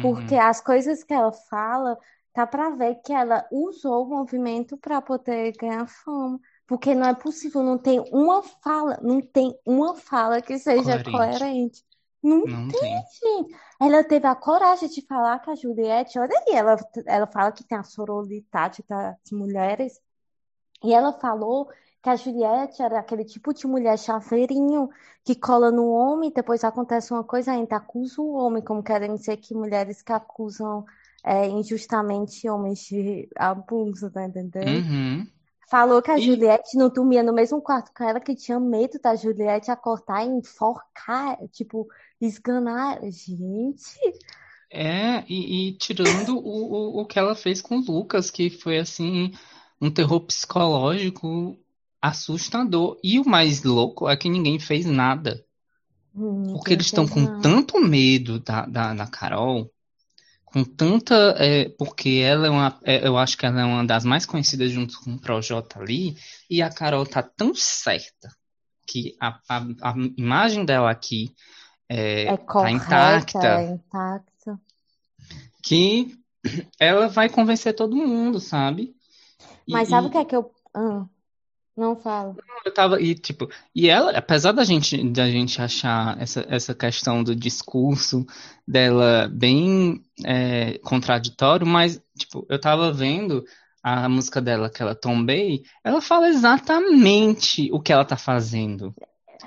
[0.00, 0.36] Porque Uhum.
[0.36, 1.98] as coisas que ela fala,
[2.32, 6.40] tá pra ver que ela usou o movimento para poder ganhar fama.
[6.66, 11.00] Porque não é possível, não tem uma fala, não tem uma fala que seja Coerente.
[11.00, 11.84] coerente.
[12.22, 13.08] Não, Não tem, tem.
[13.22, 13.54] gente.
[13.80, 16.76] Ela teve a coragem de falar que a Juliette, olha aí, ela,
[17.06, 20.00] ela fala que tem a sororidade das mulheres.
[20.82, 21.68] E ela falou
[22.04, 24.90] que a Juliette era aquele tipo de mulher chaveirinho
[25.24, 29.38] que cola no homem, depois acontece uma coisa, ainda acusa o homem, como querem dizer
[29.38, 30.84] que mulheres que acusam
[31.24, 34.84] é, injustamente homens de abuso, tá entendendo?
[34.84, 35.26] Uhum.
[35.66, 39.00] Falou que a E Juliette não dormia no mesmo quarto com ela, que tinha medo
[39.00, 41.88] da Juliette acordar e enforcar, tipo,
[42.20, 43.00] esganar.
[43.10, 43.98] Gente,
[44.70, 48.76] é, e, e tirando o, o, o que ela fez com o Lucas, que foi
[48.78, 49.32] assim,
[49.80, 51.58] um terror psicológico
[52.08, 52.98] assustador.
[53.02, 55.44] E o mais louco é que ninguém fez nada.
[56.52, 57.40] Porque ninguém eles estão com nada.
[57.40, 59.70] tanto medo da, da, da Carol,
[60.44, 61.34] com tanta.
[61.38, 62.78] é, porque ela é uma.
[62.84, 66.16] é, eu acho que ela é uma das mais conhecidas junto com o Projota ali,
[66.48, 68.30] e a Carol tá tão certa
[68.86, 69.58] que a, a,
[69.90, 71.34] a imagem dela aqui
[71.88, 74.60] é, É tá correta, intacta, é intacta.
[75.62, 76.16] que
[76.78, 78.94] ela vai convencer todo mundo, sabe?
[79.68, 80.50] Mas sabe o E, que e é que eu.
[80.74, 81.06] Ah,
[81.76, 82.36] não falo.
[82.64, 87.22] eu tava, e tipo, e ela, apesar da gente, da gente achar essa, essa questão
[87.22, 88.24] do discurso
[88.66, 93.44] dela bem é, contraditório, mas, tipo, eu tava vendo
[93.82, 98.94] a música dela, aquela Tombei, ela fala exatamente o que ela tá fazendo.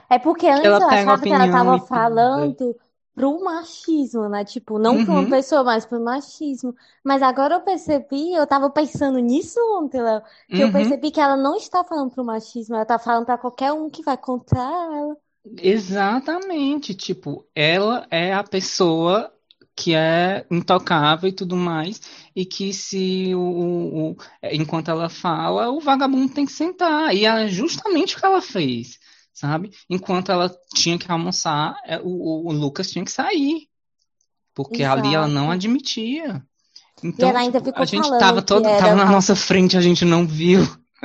[0.09, 1.87] É porque Que antes ela eu achava que ela tava tudo.
[1.87, 2.75] falando
[3.17, 4.45] pro machismo, né?
[4.45, 6.75] Tipo, não pra uma Uhum, pessoa, mas pro machismo.
[7.03, 10.21] Mas agora eu percebi, eu tava pensando nisso ontem, Léo,
[10.53, 10.69] que eu uhum.
[10.69, 14.03] percebi que ela não está falando pro machismo, ela tá falando pra qualquer um que
[14.03, 15.17] vai contra ela.
[15.60, 19.32] Exatamente, tipo, ela é a pessoa
[19.75, 22.01] que é intocável e tudo mais,
[22.36, 24.17] e que se o, o- o-
[24.51, 27.15] enquanto ela fala, o vagabundo tem que sentar.
[27.15, 28.99] E é justamente o que ela fez,
[29.38, 29.71] sabe?
[29.89, 33.69] Enquanto ela tinha que almoçar, é, o, o- o Lucas tinha que sair,
[34.56, 35.52] porque ali ela não Exato.
[35.52, 36.45] admitia.
[37.04, 39.82] Então, ela ainda tipo, a gente falando tava que todo, tava na nossa frente, a
[39.82, 40.62] gente não viu.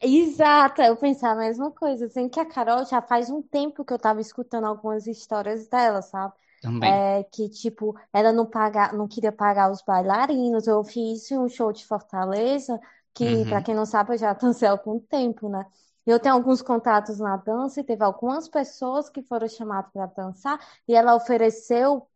[0.00, 2.06] Exato, eu pensava a mesma coisa.
[2.06, 6.02] Assim, que a Carol já faz um tempo que eu tava escutando algumas histórias dela,
[6.02, 6.34] sabe?
[6.60, 6.92] Também.
[6.92, 10.66] É, que, tipo, ela não paga, não queria pagar os bailarinos.
[10.66, 12.78] Eu fiz um show de Fortaleza,
[13.14, 13.62] que, pra Uhum.
[13.62, 15.64] quem não sabe, eu já dancei há algum tempo, né?
[16.06, 20.58] Eu tenho alguns contatos na dança e teve algumas pessoas que foram chamadas para dançar
[20.86, 22.06] e ela ofereceu,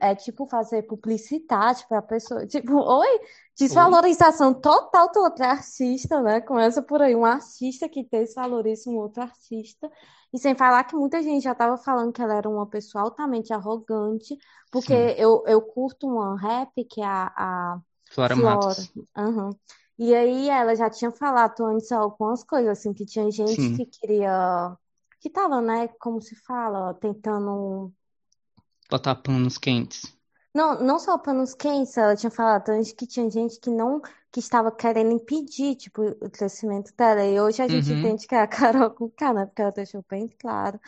[0.00, 2.44] é, tipo, fazer publicidade para a pessoa.
[2.46, 3.08] Tipo, oi?
[3.08, 3.20] Oi?
[3.58, 6.40] Desvalorização total do outro artista, né?
[6.40, 9.90] Começa por aí, um artista que desvaloriza um outro artista.
[10.32, 13.52] E sem falar que muita gente já estava falando que ela era uma pessoa altamente
[13.52, 14.36] arrogante,
[14.70, 15.20] porque Sim.
[15.20, 18.56] eu, eu curto uma rap que é a, a Flora Flora.
[18.56, 18.92] Matos.
[19.16, 19.50] aham.
[19.98, 23.72] E aí ela já tinha falado antes algumas coisas, assim, que tinha gente Sim.
[23.72, 24.76] que queria,
[25.20, 27.92] que tava, né, como se fala, tentando
[28.88, 30.02] Botar panos quentes.
[30.54, 34.00] Não, não só panos quentes, ela tinha falado antes que tinha gente que não,
[34.30, 37.24] que estava querendo impedir, tipo, o crescimento dela.
[37.24, 37.92] E hoje a gente Uhum.
[37.92, 39.46] entende que é a Carol com K, né?
[39.46, 40.78] Porque ela deixou bem claro.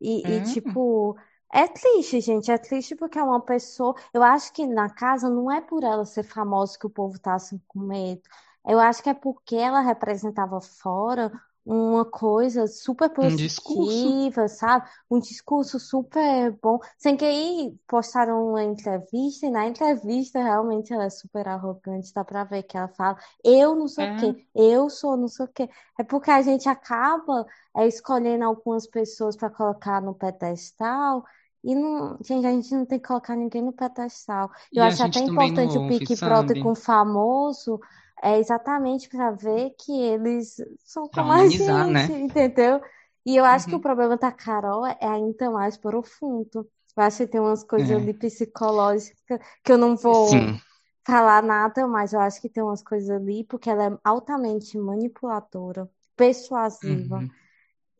[0.00, 0.42] E, e, É.
[0.42, 1.16] tipo,
[1.52, 2.50] é triste, gente.
[2.50, 3.94] É triste porque é uma pessoa.
[4.12, 7.34] Eu acho que na casa não é por ela ser famosa que o povo tá
[7.34, 8.22] assim com medo.
[8.66, 11.32] Eu acho que é porque ela representava fora
[11.66, 14.88] uma coisa super Um positiva, sabe?
[15.10, 16.78] Um discurso super bom.
[16.98, 22.24] Sem que aí postaram uma entrevista, e na entrevista realmente ela é super arrogante, dá
[22.24, 24.12] pra ver que ela fala, eu não sei o É.
[24.14, 25.68] quê, eu sou não sei o quê.
[25.98, 31.24] É porque a gente acaba é, escolhendo algumas pessoas para colocar no pedestal.
[31.64, 34.50] E não, gente, a gente não tem que colocar ninguém no pedestal.
[34.72, 35.80] E Eu a acho até importante o
[36.16, 36.58] Brother sabe?
[36.58, 37.80] com famoso,
[38.22, 42.04] é exatamente para ver que eles são Pra como a humanizar, né?
[42.04, 42.80] gente, entendeu?
[43.24, 43.82] E eu acho que o Uhum.
[43.82, 46.68] problema da Carol é ainda mais profundo.
[46.96, 47.96] Eu acho que tem umas coisas É.
[47.96, 50.58] ali psicológicas que eu não vou Sim.
[51.06, 55.88] falar nada, mas eu acho que tem umas coisas ali, porque ela é altamente manipuladora,
[56.16, 57.24] persuasiva.
[57.24, 57.30] Uhum.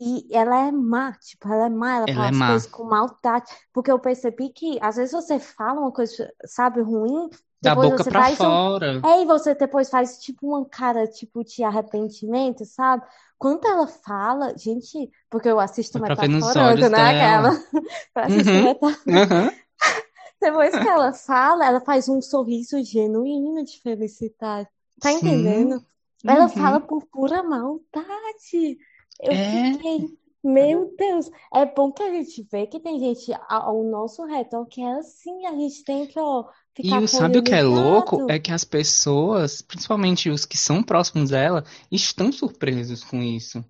[0.00, 2.42] E ela é má, tipo, ela é má, ela Ela fala é as má.
[2.42, 3.50] coisas com maldade.
[3.72, 7.30] Porque eu percebi que às vezes você fala uma coisa, sabe, ruim,
[7.66, 8.36] Da boca você pra um.
[8.36, 9.00] fora.
[9.04, 13.04] É, e você depois faz tipo uma cara tipo de arrependimento, sabe?
[13.38, 17.10] Quando ela fala, gente, porque eu assisto nos metaforando, olhos né?
[17.10, 17.50] Aquela.
[17.50, 17.64] dela.
[18.16, 18.62] Eu assisto Uhum.
[18.64, 19.52] metaforando.
[20.40, 24.68] Depois que ela fala, ela faz um sorriso genuíno de felicidade.
[25.00, 25.18] Tá Sim.
[25.18, 25.84] entendendo?
[26.26, 26.86] Ela fala Uhum.
[26.86, 28.78] por pura maldade.
[29.20, 29.72] Eu É.
[29.72, 34.66] fiquei, meu Deus, é bom que a gente vê que tem gente ao nosso redor
[34.66, 36.44] que é assim, a gente tem que, ó,
[36.76, 38.26] ficar com o sabe o que é louco?
[38.30, 43.64] É que as pessoas, principalmente os que são próximos dela, estão surpresos com isso.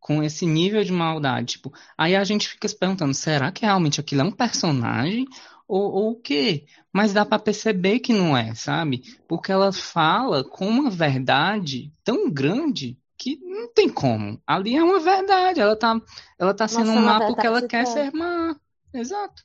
[0.00, 1.54] com esse nível de maldade.
[1.54, 5.26] Tipo, aí a gente fica se perguntando, será que realmente aquilo é um personagem
[5.66, 6.64] ou, ou o quê?
[6.92, 9.02] Mas dá para perceber que não é, sabe?
[9.28, 14.40] Porque ela fala com uma verdade tão grande que não tem como.
[14.46, 15.60] Ali é uma verdade.
[15.60, 16.00] Ela tá,
[16.38, 18.56] ela tá sendo Nossa, má porque ela quer ser má.
[18.94, 19.42] Exato.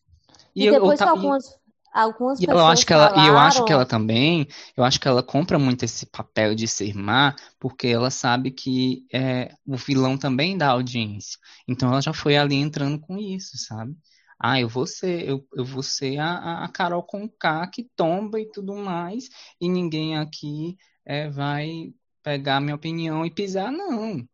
[0.55, 1.59] E, e depois eu, eu, algumas,
[1.93, 3.23] algumas e pessoas eu acho que ela, falaram...
[3.23, 6.67] E eu acho que ela também, eu acho que ela compra muito esse papel de
[6.67, 11.39] ser má, porque ela sabe que é, o vilão também dá audiência.
[11.67, 13.95] Então ela já foi ali entrando com isso, sabe?
[14.39, 18.39] Ah, eu vou ser, eu, eu vou ser a, a Carol com K que tomba
[18.41, 19.29] e tudo mais,
[19.62, 20.75] e ninguém aqui
[21.06, 24.27] é, vai pegar minha opinião e pisar, não.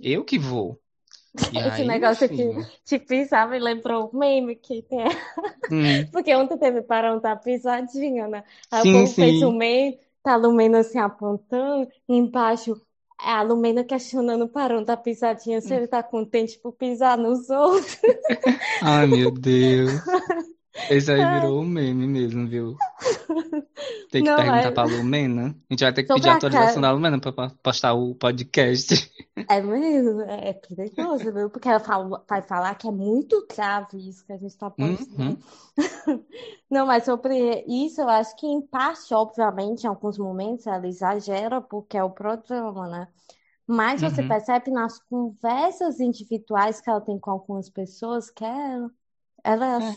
[0.00, 0.80] Eu que vou.
[1.52, 5.04] E Esse aí, negócio de pisar me lembrou o meme que tem.
[5.70, 6.06] Hum.
[6.12, 8.44] Porque ontem teve para da pisadinha, né?
[8.70, 9.14] Aí sim, o povo sim.
[9.14, 12.80] fez o meme, tá a Lumena assim apontando, embaixo
[13.20, 17.48] é a Lumena questionando o Parão da pisadinha se ele tá contente por pisar nos
[17.48, 17.98] outros.
[18.82, 19.92] Ai, meu Deus.
[20.90, 22.76] Esse aí virou um meme mesmo, viu?
[24.10, 24.70] Tem que não, perguntar é...
[24.70, 25.56] pra Lumena.
[25.70, 29.12] A gente vai ter que pedir a autorização da Lumena pra postar o podcast.
[29.48, 31.50] É mesmo, é perigoso, viu?
[31.50, 35.22] Porque ela fala, vai falar que é muito grave isso que a gente tá postando.
[35.22, 35.36] Uhum.
[36.70, 41.60] Não, mas sobre isso, eu acho que em parte, obviamente, em alguns momentos ela exagera,
[41.60, 43.08] porque é o programa, né?
[43.66, 44.28] Mas você uhum.
[44.28, 48.90] percebe nas conversas individuais que ela tem com algumas pessoas que ela,
[49.42, 49.96] ela é, é.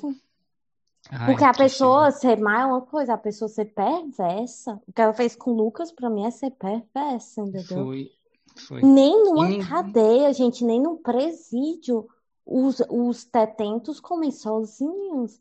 [1.12, 4.80] Ai, Porque a pessoa ser má é uma coisa, a pessoa ser perversa.
[4.88, 7.86] O que ela fez com o Lucas, pra mim, é ser perversa, entendeu?
[7.86, 8.12] Foi,
[8.56, 8.82] foi.
[8.82, 9.66] Nem numa e...
[9.66, 12.08] cadeia, gente, nem num presídio,
[12.46, 15.40] os, os detentos comem sozinhos.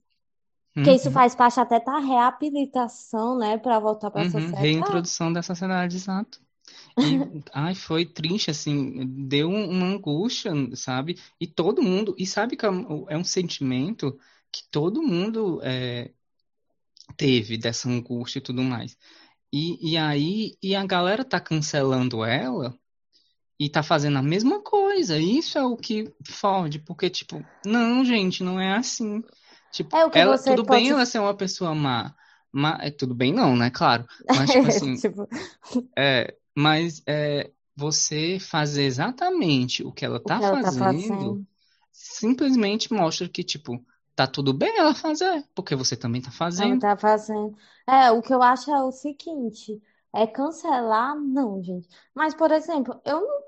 [0.72, 0.96] Porque uhum.
[0.96, 3.56] isso faz parte até da reabilitação, né?
[3.56, 4.30] Pra voltar pra uhum.
[4.30, 4.62] sociedade.
[4.62, 6.38] Reintrodução dessa sociedade, exato.
[6.98, 11.18] E, ai, foi triste, assim, deu uma angústia, sabe?
[11.40, 14.18] E todo mundo, e sabe que é um, é um sentimento
[14.52, 16.10] que todo mundo é,
[17.16, 18.96] teve dessa angústia e tudo mais.
[19.52, 22.74] E, e aí, e a galera tá cancelando ela
[23.58, 25.18] e tá fazendo a mesma coisa.
[25.18, 29.22] Isso é o que fode, porque, tipo, não, gente, não é assim.
[29.72, 30.82] Tipo, é ela, tudo pode...
[30.82, 32.14] bem ela ser uma pessoa má.
[32.52, 33.70] má é, tudo bem não, né?
[33.70, 34.06] Claro.
[34.28, 35.28] Mas, tipo assim, tipo...
[35.96, 41.46] É, mas é, você fazer exatamente o que ela tá, que ela fazendo, tá fazendo
[41.92, 43.82] simplesmente mostra que, tipo,
[44.16, 46.80] tá tudo bem ela fazer, porque você também tá fazendo.
[46.80, 47.54] tá fazendo.
[47.86, 49.80] É, o que eu acho é o seguinte,
[50.12, 51.86] é cancelar, não, gente.
[52.14, 53.40] Mas, por exemplo, eu não,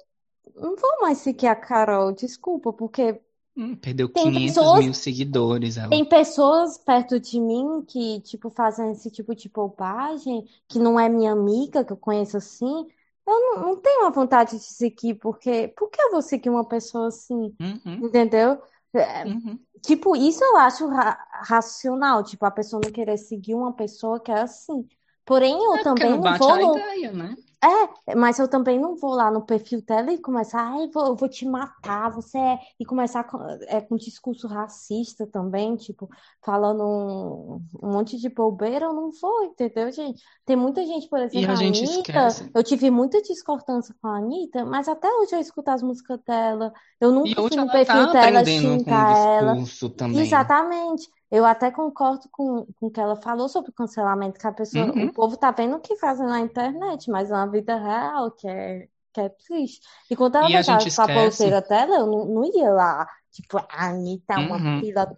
[0.62, 3.18] não vou mais seguir a Carol, desculpa, porque
[3.57, 5.78] hum, perdeu 500 pessoas, mil seguidores.
[5.78, 5.88] Ela.
[5.88, 11.09] Tem pessoas perto de mim que, tipo, fazem esse tipo de bobagem, que não é
[11.09, 12.87] minha amiga, que eu conheço assim.
[13.26, 16.64] Eu não, não tenho a vontade de seguir, porque por que eu vou seguir uma
[16.64, 17.54] pessoa assim?
[17.61, 18.07] Uhum.
[18.07, 18.61] Entendeu?
[18.94, 19.59] É, uhum.
[19.83, 24.31] Tipo, isso eu acho ra racional, tipo, a pessoa não querer seguir uma pessoa que
[24.31, 24.87] é assim.
[25.24, 26.57] Porém, eu é também não, não vou.
[26.57, 26.79] No...
[26.79, 27.37] Ideia, né?
[27.60, 31.16] É, mas eu também não vou lá no perfil dela e começar, ai, vou, eu
[31.16, 32.58] vou te matar, você é.
[32.78, 36.08] E começar com, é, com discurso racista também, tipo,
[36.44, 40.22] falando um, um monte de bobeira, eu não vou, entendeu, gente?
[40.46, 42.50] Tem muita gente, por exemplo, e a, a gente Anitta, esquece.
[42.54, 46.72] eu tive muita discordância com a Anitta, mas até hoje eu escuto as músicas dela,
[47.00, 49.56] eu nunca fui no perfil tá dela xingar ela.
[49.96, 50.20] Também.
[50.20, 51.08] Exatamente.
[51.30, 54.86] Eu até concordo com, com o que ela falou sobre o cancelamento, que a pessoa,
[54.86, 55.06] uhum.
[55.06, 58.88] o povo tá vendo o que fazem na internet, mas na vida real, que é,
[59.12, 59.80] que é triste.
[60.10, 61.12] E quando ela voltava pra esquece...
[61.12, 64.80] pulseira dela, eu não, não ia lá, tipo, a Anitta é uma uhum.
[64.80, 65.16] fila.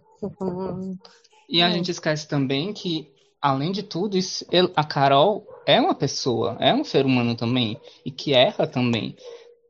[1.49, 4.45] E a gente esquece também que, além de tudo, isso,
[4.75, 9.15] a Carol é uma pessoa, é um ser humano também, e que erra também.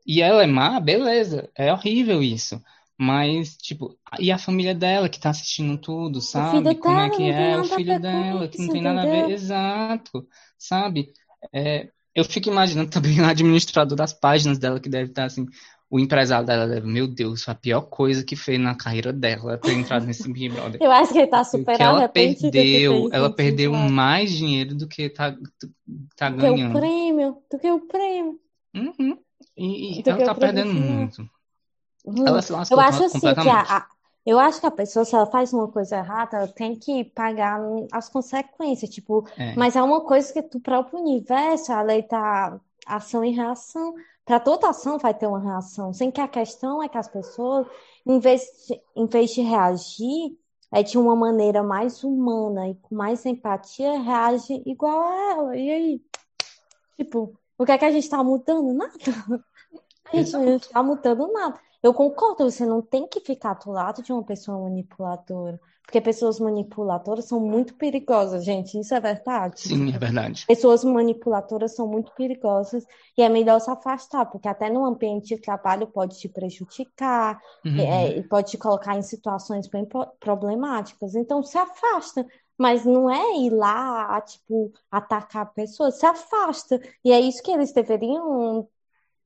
[0.04, 2.60] E ela é má, beleza, é horrível isso.
[2.98, 6.74] Mas, tipo, e a família dela que tá assistindo tudo, sabe?
[6.76, 9.30] Como é que é o filho dela, que não tem nada a ver.
[9.30, 10.26] Exato,
[10.58, 11.12] sabe?
[11.52, 15.46] É, eu fico imaginando também o administrador das páginas dela, que deve estar assim,
[15.90, 19.72] o empresário dela deve, meu Deus, a pior coisa que fez na carreira dela ter
[19.72, 20.80] entrado nesse Big Brother.
[20.80, 25.36] Eu acho que ele tá super ela perdeu, ela perdeu mais dinheiro do que tá,
[26.16, 26.72] tá do ganhando.
[26.72, 28.40] Que o prêmio, do que o prêmio.
[28.74, 29.18] Uhum.
[29.54, 31.28] E, e ela tá perdendo muito.
[32.04, 33.86] Hum, ela se lascou eu acho assim que a, a,
[34.24, 37.60] eu acho que a pessoa, se ela faz uma coisa errada, ela tem que pagar
[37.90, 39.54] as consequências, tipo, é.
[39.56, 43.94] mas é uma coisa que do próprio universo, a lei tá ação e reação.
[44.24, 47.66] Para toda ação vai ter uma reação, sem que a questão é que as pessoas,
[48.06, 50.38] em vez de, em vez de reagir,
[50.72, 55.56] é de uma maneira mais humana e com mais empatia, reage igual a ela.
[55.56, 56.02] E aí?
[56.96, 58.72] Tipo, o que é que a gente está mudando?
[58.72, 58.92] Nada.
[60.12, 61.58] A gente não está mudando nada.
[61.82, 65.58] Eu concordo, você não tem que ficar do lado de uma pessoa manipuladora.
[65.84, 68.78] Porque pessoas manipuladoras são muito perigosas, gente.
[68.78, 69.62] Isso é verdade?
[69.62, 70.46] Sim, é verdade.
[70.46, 72.84] Pessoas manipuladoras são muito perigosas
[73.18, 77.80] e é melhor se afastar, porque até no ambiente de trabalho pode te prejudicar, Uhum.
[77.80, 79.86] é, pode te colocar em situações bem
[80.20, 81.14] problemáticas.
[81.14, 82.26] Então, se afasta.
[82.56, 86.80] Mas não é ir lá, tipo, atacar a pessoa, se afasta.
[87.04, 88.68] E é isso que eles deveriam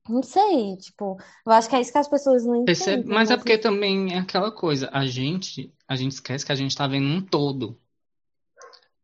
[0.09, 3.03] não sei, tipo, eu acho que é isso que as pessoas não entendem.
[3.05, 6.71] Mas é porque também é aquela coisa, a gente, a gente esquece que a gente
[6.71, 7.79] está vendo um todo.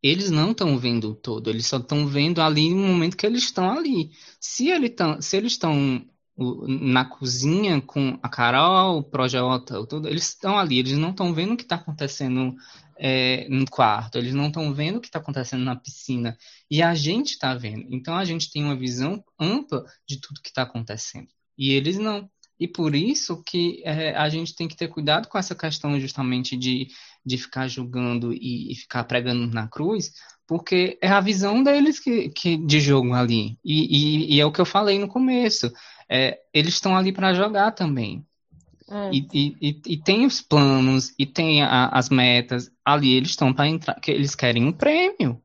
[0.02, 3.44] Eles não estão vendo o todo, eles só estão vendo ali no momento que eles
[3.44, 4.12] estão ali.
[4.40, 10.30] Se, ele tão, se eles estão na cozinha com a Carol, o Projota, tudo, eles
[10.30, 12.56] estão ali, eles não estão vendo o que está acontecendo
[12.98, 16.38] é, no quarto, eles não estão vendo o que está acontecendo na piscina.
[16.70, 17.88] E a gente está vendo.
[17.90, 21.28] Então a gente tem uma visão ampla de tudo que está acontecendo.
[21.58, 22.30] E eles não.
[22.60, 26.56] E por isso que é, a gente tem que ter cuidado com essa questão justamente
[26.56, 26.88] de,
[27.26, 30.14] de ficar julgando e, e ficar pregando na cruz,
[30.48, 33.58] porque é a visão deles que, que de jogo ali.
[33.64, 35.72] E, e, e é o que eu falei no começo.
[36.10, 38.26] É, eles estão ali para jogar também.
[38.94, 39.10] É.
[39.12, 42.72] E, e, e, tem os planos, e tem a, as metas.
[42.86, 45.42] Ali eles estão para entrar, que eles querem um prêmio.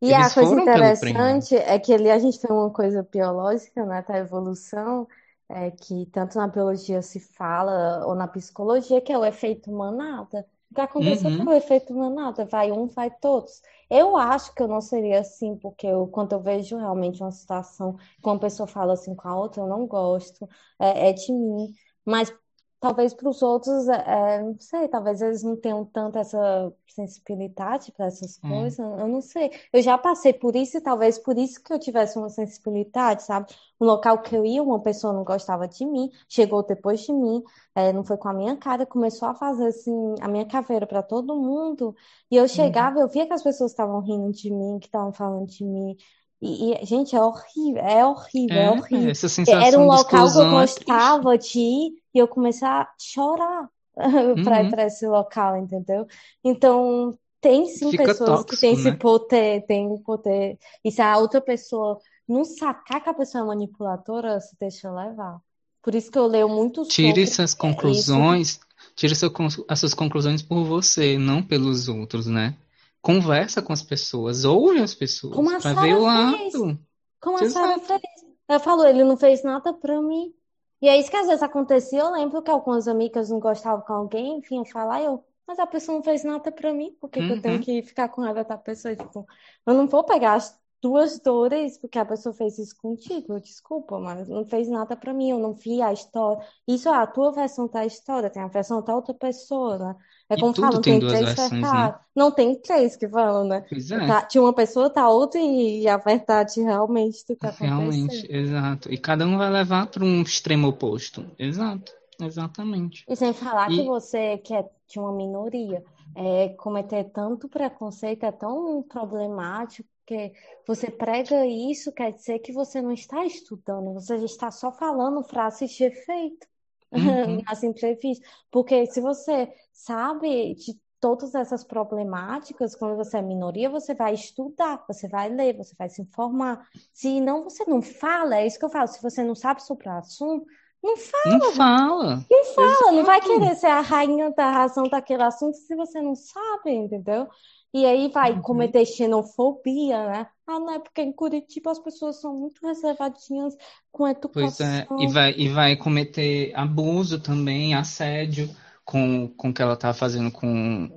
[0.00, 4.04] E eles a coisa interessante é que ali a gente tem uma coisa biológica, né,
[4.06, 5.08] da evolução,
[5.48, 10.46] é, que tanto na biologia se fala, ou na psicologia, que é o efeito manada.
[10.70, 11.44] O que aconteceu uhum.
[11.44, 12.44] com o efeito manada?
[12.44, 13.62] Vai um, vai todos.
[13.88, 17.96] Eu acho que eu não seria assim, porque eu, quando eu vejo realmente uma situação
[17.96, 21.72] que uma pessoa fala assim com a outra, eu não gosto, é, é de mim.
[22.04, 22.32] Mas
[22.80, 28.06] talvez para os outros, é, não sei, talvez eles não tenham tanta essa sensibilidade para
[28.06, 28.98] essas coisas, hum.
[28.98, 29.50] eu não sei.
[29.72, 33.52] Eu já passei por isso e talvez por isso que eu tivesse uma sensibilidade, sabe?
[33.80, 37.42] Um local que eu ia, uma pessoa não gostava de mim, chegou depois de mim,
[37.74, 41.02] é, não foi com a minha cara, começou a fazer assim, a minha caveira para
[41.02, 41.94] todo mundo,
[42.30, 43.02] e eu chegava, hum.
[43.02, 45.96] eu via que as pessoas estavam rindo de mim, que estavam falando de mim,
[46.40, 49.10] e, e, gente, é horrível, é horrível, é, é horrível.
[49.10, 52.88] Essa sensação Era um local que eu é gostava de ir e eu comecei a
[53.00, 53.68] chorar
[54.42, 54.70] para ir Uhum.
[54.70, 56.06] para esse local, entendeu?
[56.44, 58.98] Então, tem sim Fica pessoas que tóxico, têm esse né?
[58.98, 60.58] poder, tem o poder.
[60.84, 65.40] E se a outra pessoa não sacar que a pessoa é manipuladora, se deixa levar.
[65.82, 68.16] Por isso que eu leio muito Tire essas isso.
[68.16, 68.58] conclusões,
[68.94, 72.56] tire essa con- essas conclusões por você, não pelos outros, né?
[73.02, 76.00] Conversa com as pessoas, ouve as pessoas, Como a para Sara ver o
[76.38, 76.52] fez.
[76.54, 76.80] lado.
[77.20, 78.00] Como a Sara fez.
[78.48, 80.34] Ela falou, ele não fez nada pra mim.
[80.80, 82.00] E é isso que às vezes acontecia.
[82.00, 85.96] Eu lembro que algumas amigas não gostavam com alguém, vinham falar, eu, mas a pessoa
[85.96, 87.60] não fez nada pra mim, por que que eu tenho Uhum.
[87.60, 88.94] que ficar com raiva da pessoa?
[88.94, 89.26] Tipo,
[89.66, 93.40] eu não vou pegar as duas dores porque a pessoa fez isso contigo.
[93.40, 95.30] Desculpa, mas não fez nada pra mim.
[95.30, 96.44] Eu não vi a história.
[96.66, 99.96] Isso é a tua versão da história, tem a versão da outra pessoa, né?
[100.28, 101.94] É como falam, tem tem três versões, né?
[102.14, 103.64] Não tem três que falam, né?
[103.68, 108.26] Pois é, Tá, de uma pessoa tá outra e a verdade realmente do que realmente,
[108.30, 108.92] exato.
[108.92, 111.24] E cada um vai levar para um extremo oposto.
[111.38, 113.04] Exato, exatamente.
[113.08, 115.82] E sem falar que E você, que é de uma minoria,
[116.14, 120.32] é, cometer tanto preconceito é tão problemático que
[120.66, 125.70] você prega isso, quer dizer que você não está estudando, você está só falando frases
[125.72, 126.46] de efeito
[126.92, 128.26] uhum, nas entrevistas.
[128.50, 134.84] Porque se você sabe de todas essas problemáticas, quando você é minoria, você vai estudar,
[134.88, 136.66] você vai ler, você vai se informar.
[136.92, 138.88] Se não, você não fala, é isso que eu falo.
[138.88, 140.46] Se você não sabe sobre o assunto,
[140.82, 141.38] não fala.
[141.38, 142.26] não fala.
[142.30, 143.32] Não fala, não vai Exato.
[143.32, 147.28] querer ser a rainha da razão daquele assunto se você não sabe, entendeu?
[147.76, 148.42] E aí vai Uhum.
[148.42, 150.30] cometer xenofobia, né?
[150.46, 153.54] Ah, não é porque em Curitiba as pessoas são muito reservadinhas
[153.92, 155.12] com Pois é, e educação.
[155.12, 158.54] vai, e vai cometer abuso também, assédio,
[158.84, 160.88] com, com o que ela tá fazendo com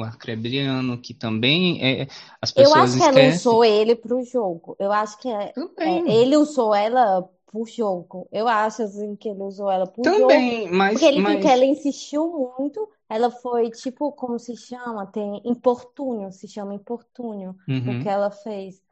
[0.00, 2.08] o Arcrebriano, que também é,
[2.40, 3.22] as Eu pessoas acho que ela esquecem.
[3.22, 4.76] usou ele pro jogo.
[4.78, 8.28] Eu acho que é, é, Também, ele usou ela pro jogo.
[8.32, 10.28] Eu acho assim que ele usou ela pro jogo.
[10.28, 15.06] também, mas, Porque ele mas, ela insistiu muito, ela foi tipo, como se chama?
[15.06, 17.96] Tem importúnio, se chama importúnio, o uhum.
[17.96, 18.82] que ela fez.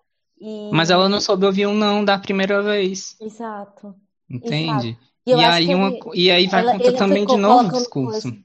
[0.71, 4.01] Mas ela E não soube ouvir um não da primeira vez, exato,
[4.43, 4.89] exato.
[4.89, 4.99] entende?
[5.27, 7.67] E eu E acho aí, uma, ele, e aí vai ela, contra também de novo
[7.67, 8.29] o discurso.
[8.29, 8.37] coisa.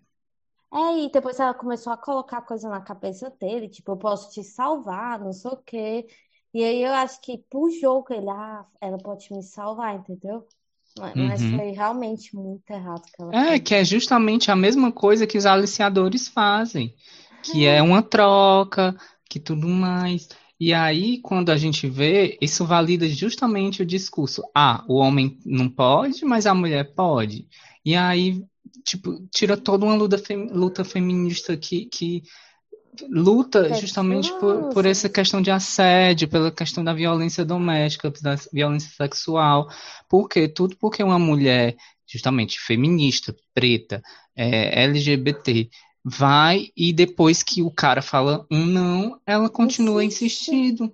[0.73, 4.43] É, e depois ela começou a colocar coisa na cabeça dele, tipo, eu posso te
[4.43, 6.07] salvar, não sei o quê.
[6.53, 10.47] E aí eu acho que pro jogo ele, ah, ela pode me salvar, entendeu?
[10.95, 11.49] Mas, Uhum.
[11.49, 13.59] foi realmente muito errado que ela É, fez.
[13.59, 16.95] que é justamente a mesma coisa que os aliciadores fazem,
[17.43, 18.95] que é É, uma troca,
[19.29, 20.27] que tudo mais.
[20.59, 24.41] E aí, quando a gente vê, isso valida justamente o discurso.
[24.53, 27.47] Ah, o homem não pode, mas a mulher pode.
[27.85, 28.43] E aí
[28.83, 32.23] tipo, tira toda uma luta, fem, luta feminista que, que
[33.09, 38.89] luta justamente por, por essa questão de assédio, pela questão da violência doméstica, da violência
[38.95, 39.69] sexual.
[40.07, 40.47] Por quê?
[40.47, 41.75] Tudo porque uma mulher,
[42.05, 44.01] justamente feminista, preta,
[44.35, 45.69] é, LGBT,
[46.03, 50.51] vai e depois que o cara fala um não, ela continua Insiste.
[50.51, 50.93] insistindo.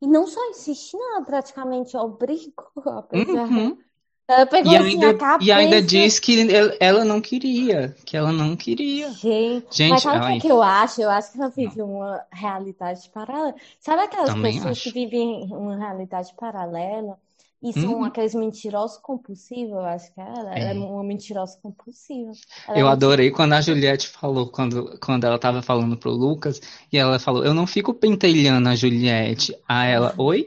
[0.00, 3.48] E não só insiste, não, praticamente obrigou, apesar.
[3.48, 3.78] Uhum.
[4.26, 5.50] Ela pegou e assim ainda, a cabeça.
[5.50, 6.46] E ainda diz que
[6.80, 9.10] ela não queria, que ela não queria.
[9.10, 11.02] Gente, Gente mas sabe o que eu acho?
[11.02, 11.96] Eu acho que ela vive não.
[11.96, 13.54] uma realidade paralela.
[13.78, 14.84] Sabe aquelas Também pessoas acho.
[14.84, 17.18] que vivem uma realidade paralela
[17.64, 18.04] e são hum.
[18.04, 20.60] aqueles mentirosos compulsivos, eu acho que ela, é.
[20.60, 22.32] ela é uma mentirosa compulsiva.
[22.68, 26.60] Ela eu é adorei quando a Juliette falou, quando, quando ela estava falando pro Lucas,
[26.92, 29.56] e ela falou, eu não fico pentelhando a Juliette.
[29.66, 30.46] A ela, oi?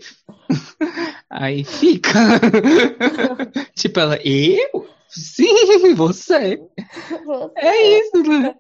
[1.30, 2.10] Aí fica.
[3.76, 4.88] tipo, ela, eu?
[5.10, 6.58] Sim, você.
[7.26, 7.52] você.
[7.56, 8.56] É isso, né?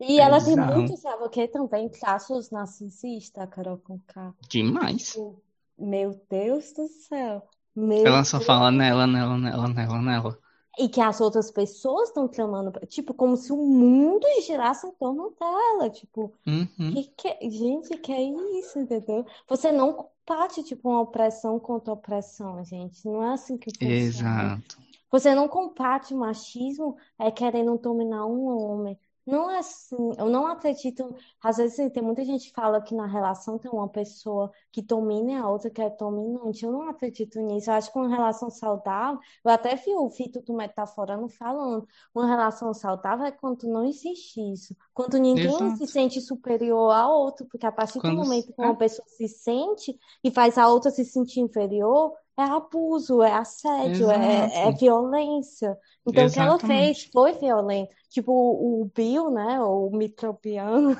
[0.00, 1.88] E ela tem muito, sabe o que também?
[1.88, 4.34] Traços narcisistas, Carol Conká.
[4.48, 5.12] Demais.
[5.12, 5.40] Tipo,
[5.78, 7.42] meu Deus do céu.
[7.74, 10.38] Meu Ela só fala nela, nela, nela, nela, nela.
[10.76, 15.32] E que as outras pessoas estão clamando, tipo, como se o mundo girasse em torno
[15.38, 16.66] dela, tipo, uhum.
[16.76, 18.22] que, que, gente, que é
[18.58, 19.24] isso, entendeu?
[19.48, 23.94] Você não combate, tipo, uma opressão contra opressão, gente, não é assim que funciona.
[23.94, 24.78] Exato.
[25.10, 28.98] Você não combate o machismo é querendo dominar um homem.
[29.26, 31.14] Não é assim, eu não acredito.
[31.42, 35.32] Às vezes tem muita gente que fala que na relação tem uma pessoa que domina
[35.32, 36.64] e a outra que é dominante.
[36.64, 37.70] Eu não acredito nisso.
[37.70, 42.26] Eu acho que uma relação saudável, eu até vi o Fito do Metaforando falando, uma
[42.26, 44.76] relação saudável é quando não existe isso.
[44.92, 45.76] Quando ninguém Exato.
[45.78, 48.16] se sente superior ao outro, porque a partir quando...
[48.16, 48.76] do momento que uma é.
[48.76, 54.68] pessoa se sente e faz a outra se sentir inferior, é abuso, é assédio, é,
[54.68, 55.76] é, violência.
[56.06, 56.54] Então, Exatamente.
[56.54, 57.90] o que ela fez foi violento.
[58.10, 60.96] Tipo, o Bill, né, o microbiano,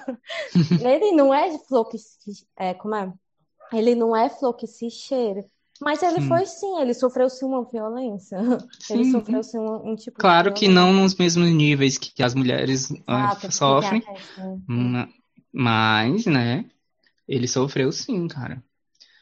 [0.82, 3.12] ele não é flor que se, é, como é?
[3.72, 5.45] Ele não é flor que se cheira.
[5.80, 6.28] Mas ele sim.
[6.28, 8.39] foi sim, ele sofreu sim uma violência.
[8.78, 8.95] Sim.
[8.95, 12.93] Ele sofreu sim um, um tipo Claro que não nos mesmos níveis que as mulheres
[13.07, 14.03] ah, Exato, sofrem.
[15.53, 16.64] Mas, né,
[17.26, 18.62] ele sofreu sim, cara.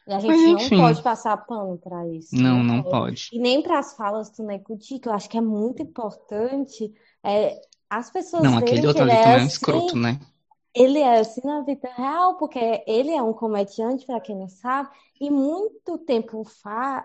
[0.07, 2.35] E a gente Mas, não pode passar pano para isso.
[2.35, 3.29] Não, não, não pode.
[3.33, 6.93] E nem para as falas do Necuti, que eu acho que é muito importante.
[7.23, 10.21] É, as pessoas Não, aquele outro ali também é um escroto, assim, né?
[10.75, 14.89] Ele é assim na vida real, porque ele é um comediante, para quem não sabe,
[15.21, 16.43] e muito tempo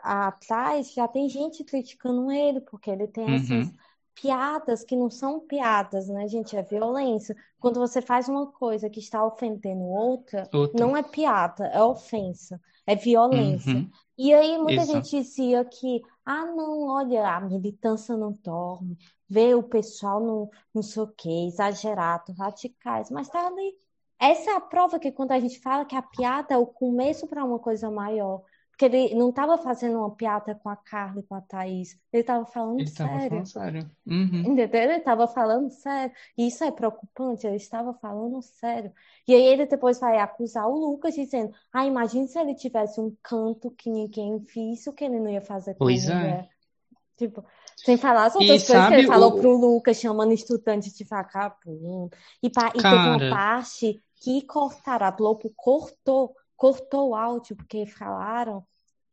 [0.02, 3.74] atrás já tem gente criticando ele, porque ele tem essas uhum.
[4.20, 6.56] Piadas que não são piadas, né, gente?
[6.58, 7.36] É violência.
[7.60, 10.80] Quando você faz uma coisa que está ofendendo outra, outra.
[10.80, 13.74] não é piada, é ofensa, é violência.
[13.74, 13.90] Uhum.
[14.18, 14.92] E aí muita Exato.
[14.94, 18.98] gente dizia que, ah, não, olha, a militância não dorme,
[19.30, 23.76] ver o pessoal no não sei o quê, exagerado, radicais, mas tá ali.
[24.20, 27.28] Essa é a prova que quando a gente fala que a piada é o começo
[27.28, 28.42] para uma coisa maior.
[28.78, 32.00] Porque ele não estava fazendo uma piada com a Carla e com a Thaís.
[32.14, 33.16] Ele estava falando ele sério.
[33.16, 33.92] Ele falando sério.
[34.06, 34.40] Uhum.
[34.46, 34.82] Entendeu?
[34.82, 36.14] Ele estava falando sério.
[36.38, 37.48] E isso é preocupante.
[37.48, 38.94] Ele estava falando sério.
[39.28, 43.18] E aí ele depois vai acusar o Lucas, dizendo: Ah, imagine se ele tivesse um
[43.24, 46.14] canto que ninguém fez, o que ele não ia fazer com pois é.
[46.14, 46.44] mulher.
[46.44, 46.58] É.
[47.18, 47.44] Tipo,
[47.78, 49.42] sem falar as outras e coisas que ele falou o...
[49.42, 52.16] pro Lucas, chamando estudante de vagabundo.
[52.44, 52.68] E, pa...
[52.76, 58.66] e teve uma parte que cortaram, a Globo cortou, cortou o áudio, porque falaram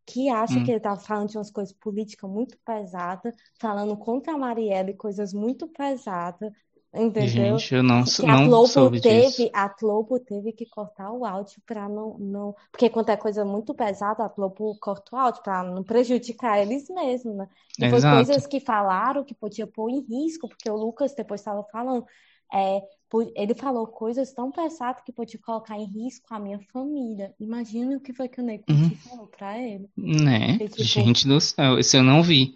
[0.07, 0.65] que acha hum.
[0.65, 5.33] que ele estava falando de umas coisas políticas muito pesadas, falando contra a Marielle, coisas
[5.33, 6.53] muito pesadas,
[6.95, 7.59] Entendeu?
[7.59, 9.51] Gente, eu não, que não a Globo soube teve, disso.
[9.53, 12.55] A Globo teve que cortar o áudio para não, não.
[12.71, 16.89] Porque quando é coisa muito pesada, a Globo corta o áudio para não prejudicar eles
[16.89, 17.49] mesmos, né?
[17.77, 22.07] Depois coisas que falaram que podia pôr em risco, porque o Lucas depois estava falando.
[22.53, 22.81] É,
[23.35, 27.33] ele falou coisas tão pesadas que podia colocar em risco a minha família.
[27.39, 28.91] Imagina o que foi que o Nego uhum.
[28.97, 29.89] falou pra ele.
[29.97, 30.59] Né?
[30.59, 30.83] tipo...
[30.83, 32.55] Gente do céu, isso eu não vi.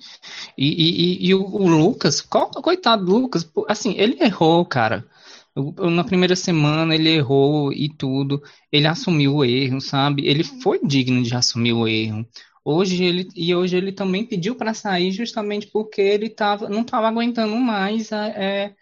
[0.56, 5.06] E, e, e, e o, o, Lucas, qual, coitado do Lucas, assim, ele errou, cara.
[5.54, 8.42] Na primeira semana ele errou e tudo.
[8.70, 10.26] Ele assumiu o erro, sabe?
[10.26, 12.26] Ele foi digno de assumir o erro.
[12.64, 17.08] Hoje ele e hoje ele também pediu para sair justamente porque ele tava, não estava
[17.08, 18.74] aguentando mais é,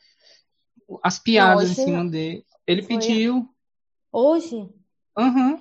[1.03, 2.45] as piadas em cima dele.
[2.66, 3.49] Ele Foi pediu.
[4.12, 4.68] Hoje?
[5.16, 5.53] Aham.
[5.53, 5.61] Uhum.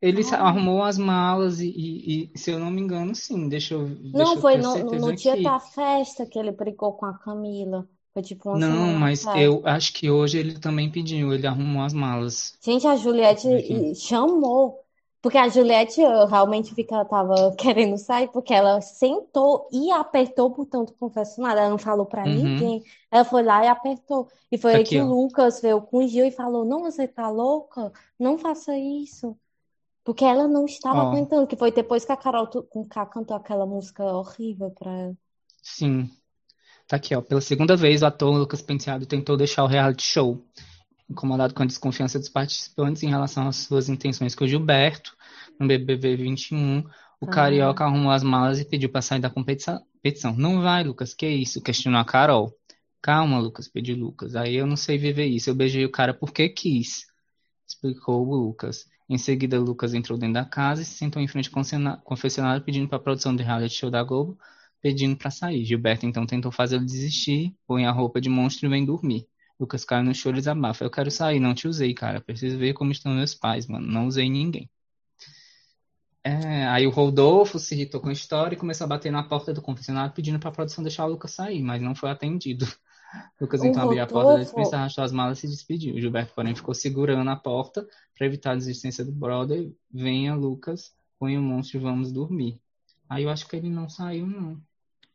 [0.00, 0.48] Ele ah.
[0.48, 3.48] arrumou as malas e, e, e, se eu não me engano, sim.
[3.48, 3.88] Deixa eu.
[3.88, 7.88] Deixa não, eu foi no, no dia da festa que ele brigou com a Camila.
[8.12, 11.94] Foi tipo uma Não, mas eu acho que hoje ele também pediu, ele arrumou as
[11.94, 12.58] malas.
[12.60, 14.81] Gente, a Juliette chamou
[15.22, 19.90] Porque a Juliette, eu realmente vi que ela tava querendo sair, porque ela sentou e
[19.92, 21.60] apertou o botão do confessionário.
[21.60, 22.28] Ela não falou pra Uhum.
[22.28, 22.84] ninguém.
[23.10, 24.28] Ela foi lá e apertou.
[24.50, 25.02] E foi aí Aqui, que o.
[25.02, 27.92] Lucas veio com o Gil e falou: Não, você tá louca?
[28.18, 29.38] Não faça isso.
[30.04, 33.36] Porque ela não estava Ó, aguentando, que foi depois que a Carol com K cantou
[33.36, 35.16] aquela música horrível pra ela.
[35.62, 36.10] sim.
[36.88, 37.22] Tá aqui, ó.
[37.22, 40.44] Pela segunda vez, o ator Lucas Penteado tentou deixar o reality show,
[41.08, 45.16] incomodado com a desconfiança dos participantes em relação às suas intenções com o Gilberto,
[45.58, 46.84] no BBB 21.
[47.20, 49.80] O Ah, Carioca arrumou as malas e pediu pra sair da competição.
[50.36, 51.62] Não vai, Lucas, que isso?
[51.62, 52.52] Questionou a Carol.
[53.00, 54.34] Calma, Lucas, pediu Lucas.
[54.36, 55.50] Aí eu não sei viver isso.
[55.50, 57.06] Eu beijei o cara porque quis,
[57.66, 58.88] explicou o Lucas.
[59.08, 62.88] Em seguida, Lucas entrou dentro da casa e se sentou em frente ao confessionário pedindo
[62.88, 64.38] para a produção do reality show da Globo,
[64.80, 65.64] pedindo para sair.
[65.64, 69.26] Gilberto então tentou fazê-lo desistir, põe a roupa de monstro e vem dormir.
[69.62, 70.84] Lucas caiu no choro desabafa.
[70.84, 72.20] Eu quero sair, não te usei, cara.
[72.20, 73.86] Preciso ver como estão meus pais, mano.
[73.86, 74.68] Não usei ninguém.
[76.24, 79.54] É, aí o Rodolfo se irritou com a história e começou a bater na porta
[79.54, 82.66] do confessionário pedindo para a produção deixar o Lucas sair, mas não foi atendido.
[83.40, 86.00] Lucas o então abriu a porta da dispensa, arrastou as malas e se despediu.
[86.00, 87.86] Gilberto, porém, ficou segurando a porta
[88.16, 89.72] para evitar a desistência do brother.
[89.92, 92.60] Venha, Lucas, põe o monstro e vamos dormir.
[93.08, 94.60] Aí eu acho que ele não saiu, não.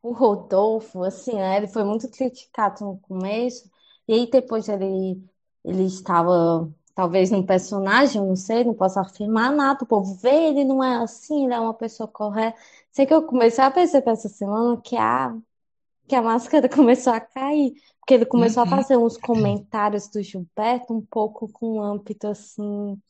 [0.02, 3.70] o Rodolfo, assim, né, ele foi muito criticado no começo,
[4.08, 5.22] e aí depois ele,
[5.64, 10.64] ele estava, talvez, num personagem, não sei, não posso afirmar nada, o povo vê, ele
[10.66, 12.58] não é assim, ele é uma pessoa correta.
[12.92, 15.36] Sei que eu comecei a perceber essa semana que a,
[16.08, 18.68] que a máscara começou a cair, porque ele começou a Uhum.
[18.68, 23.02] fazer uns comentários do Gilberto um pouco com âmbito, assim,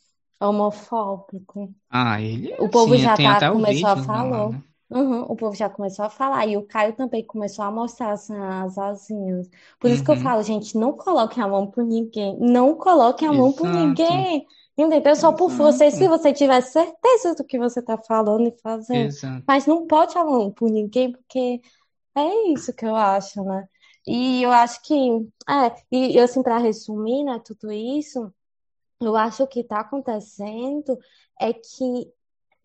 [0.42, 1.74] homofóbico.
[1.90, 4.50] Ah, ele é O povo assim, já tá, começou a lá, falar.
[4.50, 4.64] né?
[4.90, 6.48] Uhum, o povo já começou a falar.
[6.48, 9.50] E o Caio também começou a mostrar assim, as asinhas.
[9.80, 10.22] Por isso que eu Uhum.
[10.22, 12.38] falo, gente, não coloquem a mão por ninguém.
[12.40, 14.46] Não coloquem a mão por Exato, ninguém.
[14.78, 15.16] Entendeu?
[15.16, 19.10] Só por você, se exato, você tiver certeza do que você tá falando e fazendo.
[19.10, 19.48] exato.
[19.48, 21.62] Mas não pode a mão por ninguém, porque
[22.16, 23.68] é isso que eu acho, né?
[24.08, 24.96] E eu acho que,
[25.50, 28.34] é, e assim, para resumir, né, tudo isso.
[29.00, 30.98] Eu acho que o que está acontecendo
[31.40, 32.12] é que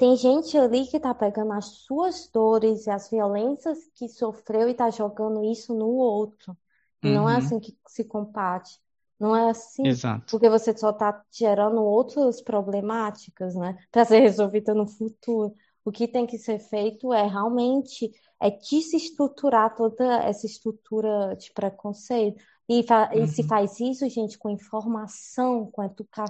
[0.03, 4.73] tem gente ali que está pegando as suas dores e as violências que sofreu e
[4.73, 6.57] está jogando isso no outro.
[7.05, 8.81] E não é Uhum, assim que se combate.
[9.21, 10.27] Não é assim, exato.
[10.29, 15.55] porque você só está gerando outras problemáticas, né, para ser resolvida no futuro.
[15.85, 22.43] O que tem que ser feito é realmente é desestruturar toda essa estrutura de preconceito.
[22.81, 23.49] E, fa- e se Uhum.
[23.49, 25.83] faz isso, gente, com informação, com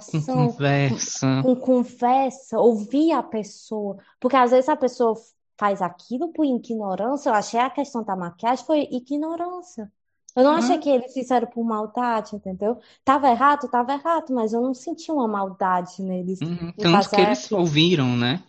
[0.07, 1.31] Com educação, conversa.
[1.39, 3.97] com conversa, ouvir a pessoa.
[4.19, 5.15] Porque às vezes a pessoa
[5.59, 7.29] faz aquilo por ignorância.
[7.29, 9.91] Eu achei a questão da maquiagem foi ignorância.
[10.35, 12.79] Eu não achei Ah, que eles fizeram por maldade, entendeu?
[13.03, 16.71] Tava errado, tava errado, mas eu não senti uma maldade neles uhum.
[16.79, 17.51] Tanto que eles aquilo.
[17.51, 18.43] ouviram, né?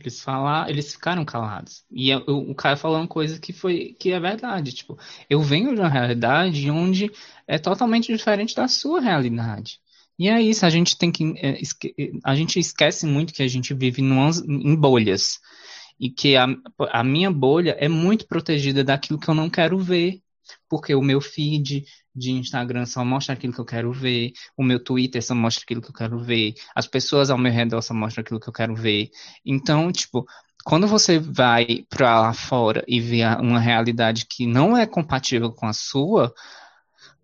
[0.00, 1.84] Eles falaram, eles ficaram calados.
[1.90, 4.72] E é- o, cara falou uma coisa que foi, que é verdade.
[4.72, 7.10] Tipo, eu venho de uma realidade onde
[7.46, 9.80] é totalmente diferente da sua realidade.
[10.18, 11.94] E é isso, a gente tem que, é, esque-
[12.24, 15.38] a gente esquece muito que a gente vive em bolhas.
[16.00, 16.46] E que a,
[16.92, 20.20] a minha bolha é muito protegida daquilo que eu não quero ver.
[20.68, 21.84] Porque o meu feed
[22.14, 25.80] de Instagram só mostra aquilo que eu quero ver, o meu Twitter só mostra aquilo
[25.80, 28.74] que eu quero ver, as pessoas ao meu redor só mostram aquilo que eu quero
[28.74, 29.10] ver.
[29.44, 30.26] Então, tipo,
[30.64, 35.66] quando você vai pra lá fora e vê uma realidade que não é compatível com
[35.66, 36.34] a sua,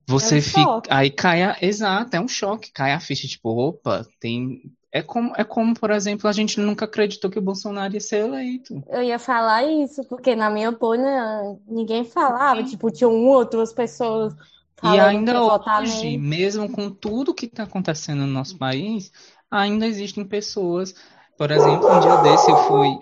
[0.08, 0.60] É você um fica.
[0.62, 0.88] choque.
[0.92, 1.56] Aí cai a.
[1.60, 4.62] Exato, é um choque, cai a ficha, tipo, opa, tem.
[4.94, 8.26] É como, é como, por exemplo, a gente nunca acreditou que o Bolsonaro ia ser
[8.26, 8.80] eleito.
[8.88, 13.72] Eu ia falar isso, porque na minha bolha ninguém falava, tipo, tinha uma ou duas
[13.72, 14.36] pessoas E
[14.76, 19.10] falando ia ainda hoje, mesmo com tudo que está acontecendo no nosso país,
[19.50, 20.94] ainda existem pessoas.
[21.36, 22.96] Por exemplo, um dia desse eu fui.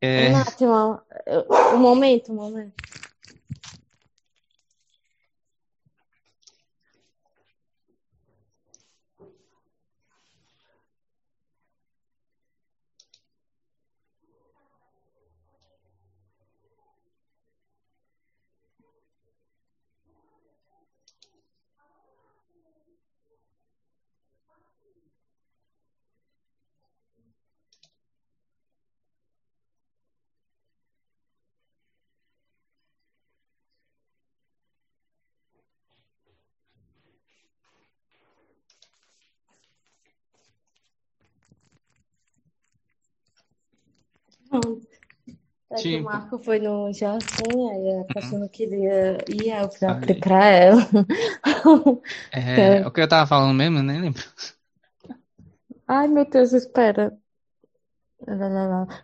[0.00, 0.62] é, Nath,
[1.74, 2.74] um momento, um momento.
[44.50, 44.80] Hum,
[45.96, 50.20] É o Marco foi no jardim, aí a pessoa não queria ir, eu abrir falei.
[50.20, 50.88] pra ela.
[52.32, 54.22] É, o que eu tava falando mesmo, eu nem lembro.
[55.86, 57.16] Ai, meu Deus, espera.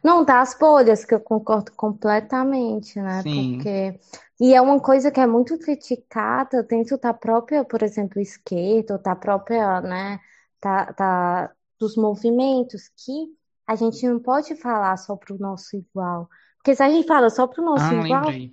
[0.02, 3.22] Não, das bolhas, que eu concordo completamente, né?
[3.22, 3.54] Sim.
[3.56, 4.00] Porque.
[4.40, 8.98] E é uma coisa que é muito criticada dentro da própria, por exemplo, esquerda, ou
[9.00, 10.20] da própria, né?
[10.60, 13.32] Da, da, dos movimentos, que
[13.66, 16.28] a gente não pode falar só para o nosso igual.
[16.64, 18.52] Porque se a gente fala só para o nosso Ah, igual, lembrei.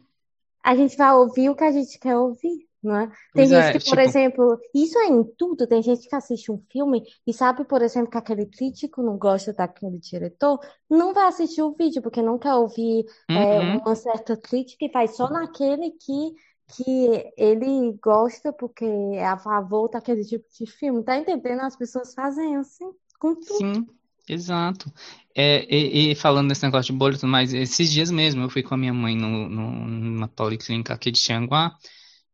[0.63, 3.11] a gente vai ouvir o que a gente quer ouvir, não é?
[3.35, 6.15] Tem Pois gente é, que, por tipo, exemplo, isso é em tudo, tem gente que
[6.15, 10.59] assiste um filme e sabe, por exemplo, que aquele crítico não gosta daquele diretor,
[10.89, 14.91] não vai assistir o vídeo, porque não quer ouvir é, uhum, uma certa crítica e
[14.91, 16.35] vai só naquele que,
[16.67, 21.03] que ele gosta, porque é a favor daquele tipo de filme.
[21.03, 21.61] Tá entendendo?
[21.61, 23.69] As pessoas fazem assim com tudo.
[23.69, 23.87] sim,
[24.33, 24.91] exato.
[25.35, 28.49] É, e, e falando desse negócio de bolha e tudo mais, esses dias mesmo eu
[28.49, 31.75] fui com a minha mãe no, no- numa policlínica aqui de Tianguá,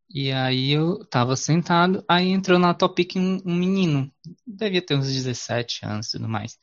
[0.09, 4.11] e aí eu tava sentado, aí entrou na Topic um, um menino,
[4.47, 6.57] devia ter uns 17 anos e tudo mais.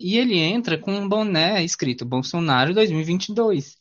[0.00, 3.76] E ele entra com um boné escrito Bolsonaro 2022.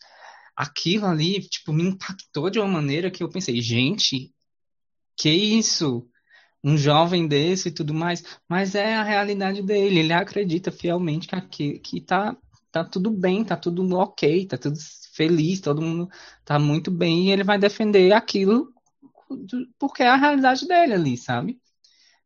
[0.56, 4.32] Aquilo ali, tipo, me impactou de uma maneira que eu pensei, gente,
[5.18, 6.08] que isso?
[6.66, 10.00] Um jovem desse e tudo mais, mas é a realidade dele.
[10.02, 12.36] Ele acredita fielmente que aqui que tá,
[12.72, 14.78] tá tudo bem, tá tudo ok, tá tudo
[15.14, 16.10] feliz, todo mundo
[16.46, 18.74] tá muito bem e ele vai defender aquilo
[19.80, 21.60] porque é a realidade dele ali, sabe?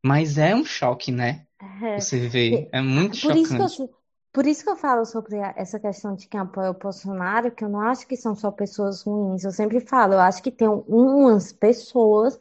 [0.03, 1.47] Mas é um choque, né?
[1.61, 1.97] É.
[1.97, 3.79] Você vê, é muito Por isso que chocante.
[3.83, 3.89] eu,
[4.31, 7.69] por isso que eu falo sobre essa questão de quem apoia o Bolsonaro, que eu
[7.69, 9.43] não acho que são só pessoas ruins.
[9.43, 12.37] Eu sempre falo, eu acho que tem um- umas pessoas,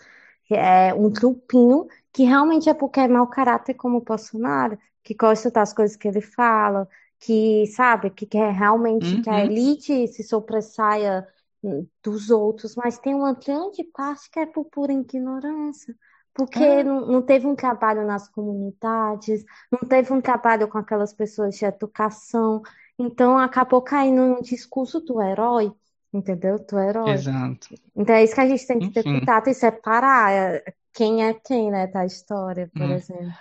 [0.55, 5.51] é um grupinho, que realmente é porque é mau caráter como o Bolsonaro, que gosta
[5.51, 6.89] das coisas que ele fala,
[7.21, 11.27] que, sabe, que quer realmente que a Uhum, elite se sobressaia
[11.63, 15.95] hum, dos outros, mas tem uma grande parte que é por pura ignorância.
[16.35, 21.13] Porque é, não, não teve um trabalho nas comunidades, não teve um trabalho com aquelas
[21.13, 22.63] pessoas de educação,
[22.99, 25.73] então acabou caindo no discurso do herói,
[26.13, 26.59] entendeu?
[26.59, 27.27] Do herói.
[27.27, 27.69] exato.
[27.97, 31.25] Então é isso que a gente tem que ter Enfim, cuidado e separar é, quem
[31.27, 32.93] é quem, né, da história, por hum.
[32.93, 33.39] exemplo.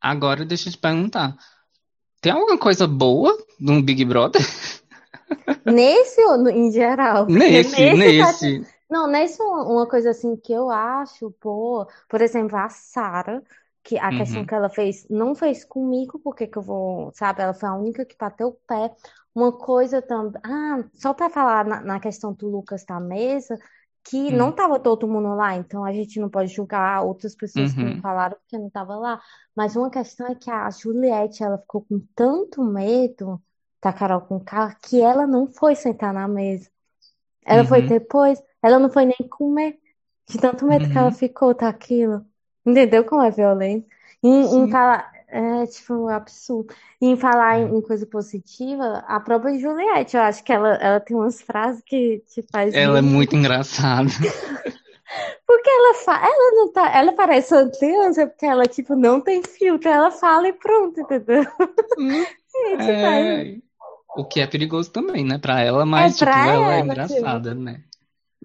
[0.00, 1.36] Agora deixa eu te perguntar,
[2.20, 4.42] tem alguma coisa boa no Big Brother?
[5.64, 7.28] Nesse ou no- em geral?
[7.28, 8.32] Porque Nesse, nesse tá.
[8.32, 8.66] nesse.
[8.88, 13.42] Não, nesse uma, coisa assim que eu acho boa, por exemplo, a Sara,
[13.82, 17.42] que a questão Uhum, que ela fez, não fez comigo, porque que eu vou, sabe,
[17.42, 18.94] ela foi a única que bateu o pé.
[19.36, 23.58] Uma coisa também, ah, só para falar na, na questão do Lucas da mesa,
[24.02, 27.74] que não hum, estava todo mundo lá, então a gente não pode julgar outras pessoas
[27.74, 28.00] que não uhum.
[28.00, 29.20] falaram porque não estava lá.
[29.54, 33.38] Mas uma questão é que a Juliette, ela ficou com tanto medo
[33.82, 36.70] da Carol Conká que ela não foi sentar na mesa.
[37.44, 39.78] Ela foi Uhum, depois, ela não foi nem comer,
[40.28, 42.24] de tanto medo que ela uhum, ficou daquilo.
[42.64, 43.86] Entendeu como é violento?
[44.22, 44.70] Em, em
[45.28, 46.74] é tipo absurdo.
[47.00, 47.60] E em falar É.
[47.60, 51.82] em, em coisa positiva, a própria Juliette, eu acho que ela, ela tem umas frases
[51.84, 53.02] que te faz Ela é rir.
[53.02, 54.08] muito engraçada.
[55.46, 56.14] Porque ela fa...
[56.16, 60.48] ela não tá, ela parece uma criança, porque ela, tipo, não tem filtro, ela fala
[60.48, 61.44] e pronto, entendeu?
[61.96, 63.60] Hum, E te faz É,
[64.16, 66.96] o que é perigoso também, né, pra ela, É mas, tipo, pra ela é ela,
[66.96, 67.20] tipo.
[67.20, 67.84] engraçada, né?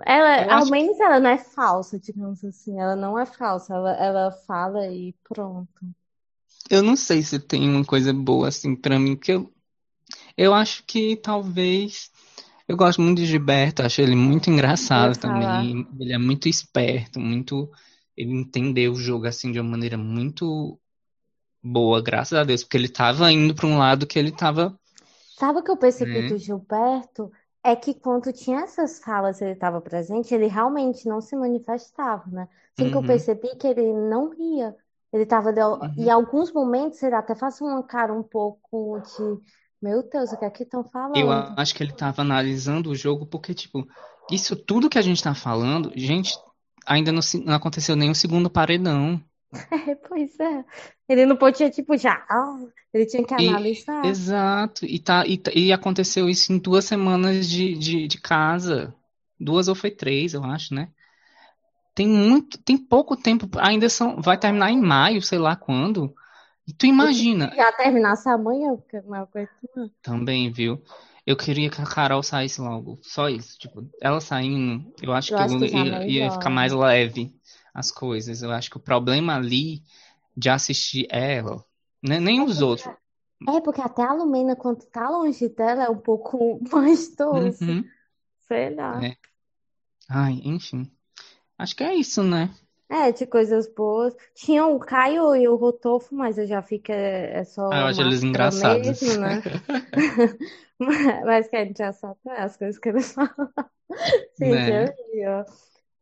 [0.06, 2.80] Ela, Eu ao acho menos ela não é falsa, digamos assim.
[2.80, 3.74] Ela não é falsa.
[3.74, 5.70] Ela, ela fala e pronto.
[6.72, 9.54] Eu não sei se tem uma coisa boa assim pra mim, porque eu,
[10.38, 12.12] eu acho que talvez
[12.68, 15.88] eu gosto muito de Gilberto, acho ele muito engraçado também.
[16.00, 17.72] Ele é muito esperto, muito
[18.18, 20.80] ele entendeu o jogo assim de uma maneira muito
[21.64, 24.78] boa, graças a Deus, porque ele tava indo pra um lado que ele tava,
[25.36, 26.24] Sabe o que eu percebi né?
[26.24, 27.32] do Gilberto?
[27.64, 32.48] É que quando tinha essas falas ele estava presente, ele realmente não se manifestava, né?
[32.76, 34.76] Assim que eu Uhum, percebi que ele não ria.
[35.14, 35.52] Ele estava,
[35.98, 36.12] em uhum.
[36.12, 39.42] alguns momentos, ele até fazia uma cara um pouco de,
[39.82, 40.84] meu Deus, o que é que estão
[41.14, 41.56] Eu falando?
[41.58, 43.88] acho que ele tava analisando o jogo porque, tipo,
[44.30, 46.34] isso tudo que a gente tá falando, gente,
[46.86, 49.22] ainda não, não aconteceu nenhum segundo paredão.
[49.90, 50.66] É, pois é.
[51.10, 52.26] Ele não podia, tipo, já.
[52.94, 54.04] ele tinha que E, analisar.
[54.04, 58.94] exato, e, tá, e, tá- e aconteceu isso em duas semanas de, de, de casa.
[59.40, 60.92] Duas ou foi três, eu acho, né?
[61.94, 66.14] Tem muito, tem pouco tempo, ainda são, vai terminar em maio, sei lá quando.
[66.68, 69.90] E tu imagina, já terminasse amanhã, porque não aguento não.
[70.02, 70.84] também, viu?
[71.26, 73.58] Eu queria que a Carol saísse logo, só isso.
[73.60, 76.72] Tipo, ela saindo, eu acho Eu que acho eu que já ia, ia ficar mais
[76.72, 76.74] melhora.
[76.74, 77.34] leve
[77.74, 78.42] as coisas.
[78.42, 79.84] Eu acho que o problema ali
[80.36, 81.64] de assistir ela,
[82.04, 82.90] né, nem É os porque, outros.
[83.50, 87.72] é porque até a Lumena, quando tá longe dela, é um pouco mais doce.
[87.72, 87.92] Uhum,
[88.48, 89.04] Sei lá.
[89.04, 89.16] é.
[90.10, 90.92] Ai, enfim.
[91.62, 92.50] Acho que é isso, né?
[92.90, 94.14] É, de coisas boas.
[94.36, 97.86] Tinha o Caio e o Rodolfo, mas eu já fico, é, é só Ah, eu
[97.88, 99.02] acho eles engraçados.
[99.02, 99.42] mesmo, né?
[101.26, 103.32] Mas que a gente já sabe as coisas que eles falam.
[104.40, 104.86] Gente, Né?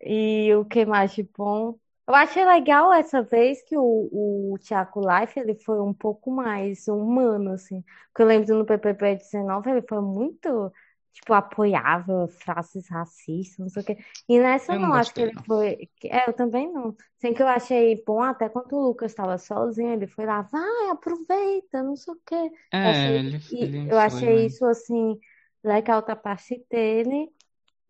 [0.02, 1.78] E o que mais de bom?
[2.08, 6.88] Eu achei legal essa vez que o, o Thiago Life ele foi um pouco mais
[6.88, 7.84] humano, assim.
[8.08, 10.72] Porque eu lembro no PPP 19 ele foi muito,
[11.14, 13.98] tipo, apoiava frases racistas, não sei o quê.
[14.28, 15.90] E nessa Eu não não, acho que ele foi.
[16.06, 16.96] É, eu também não.
[17.18, 20.90] Sem que eu achei bom, até quando o Lucas estava sozinho, ele foi lá, vai,
[20.92, 22.36] aproveita, não sei o quê.
[22.36, 25.20] Eu É, achei, ele, ele eu foi, achei mas isso, assim,
[25.64, 27.30] legal da parte dele.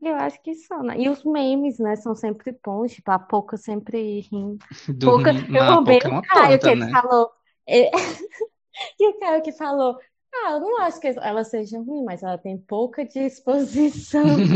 [0.01, 0.97] Eu acho que só, né?
[0.99, 4.65] E os memes, né, são sempre bons, tipo, a Poca sempre rindo.
[5.03, 6.91] Poca, dormir, eu roubei Poca é o Caio, que tonta, ele né?
[6.91, 7.32] falou.
[7.67, 7.91] é,
[8.99, 9.97] E o Caio que falou,
[10.34, 14.47] ah, eu não acho que ela seja ruim, mas ela tem pouca disposição.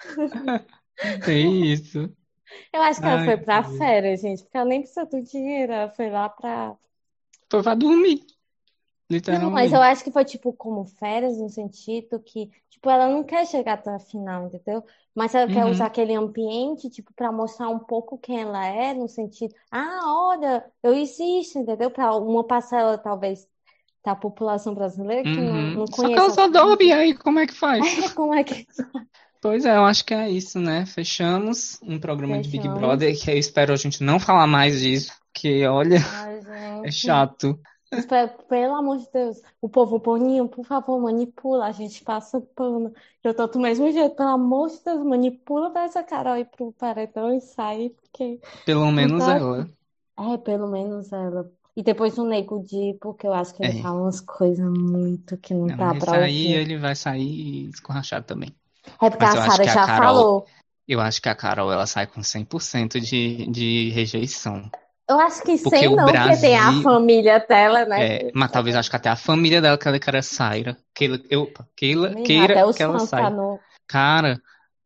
[1.26, 2.14] É isso.
[2.72, 5.72] Eu acho que ela Ai, foi pra férias, gente, porque ela nem precisa do dinheiro,
[5.72, 6.76] ela foi lá pra.
[7.50, 8.26] Foi pra dormir,
[9.26, 9.82] Não, mas eu literalmente.
[9.82, 13.90] acho que foi tipo como férias, no sentido que, tipo, ela não quer chegar até
[13.90, 14.84] a final, entendeu?
[15.14, 18.92] Mas ela quer usar Uhum, aquele ambiente, tipo, para mostrar um pouco quem ela é,
[18.94, 21.90] no sentido, ah, olha, eu existo, entendeu?
[21.90, 23.48] Para uma parcela, talvez,
[24.04, 25.74] da população brasileira que não, uhum.
[25.74, 27.98] não que conhece só dorme, e aí como é que faz?
[27.98, 28.66] É, como é que
[29.40, 30.86] Pois é, eu acho que é isso, né?
[30.86, 32.78] Fechamos um programa de Big fechamos?
[32.78, 36.40] Brother que eu espero a gente não falar mais disso, porque olha, Ai,
[36.86, 37.58] é chato.
[37.92, 42.92] Espero, pelo amor de Deus, o povo boninho, por favor, manipula, a gente passa pano.
[43.22, 46.72] Eu tô do mesmo jeito, pelo amor de Deus, manipula pra essa Carol ir pro
[46.72, 49.36] paredão e sair, porque Pelo não menos tá.
[49.36, 49.70] ela.
[50.18, 51.52] É, pelo menos ela.
[51.76, 53.82] E depois o Nego Di, porque eu acho que ele É.
[53.82, 56.52] fala umas coisas muito que não esse pra aí ouvir.
[56.54, 58.54] ele vai sair escorrachado também.
[59.00, 60.46] É porque Mas a Sara que a já Carol, falou.
[60.86, 64.70] eu acho que a Carol ela sai com 100% de, de rejeição.
[65.08, 68.04] Eu acho que Porque sem não, porque tem a Brasil, família dela, né?
[68.16, 70.76] é, mas talvez acho que até a família dela que ela queira sair.
[70.94, 71.50] Queira, eu,
[72.10, 73.30] Menina, queira que ela fãs tá saia.
[73.30, 73.58] no.
[73.86, 74.40] Cara,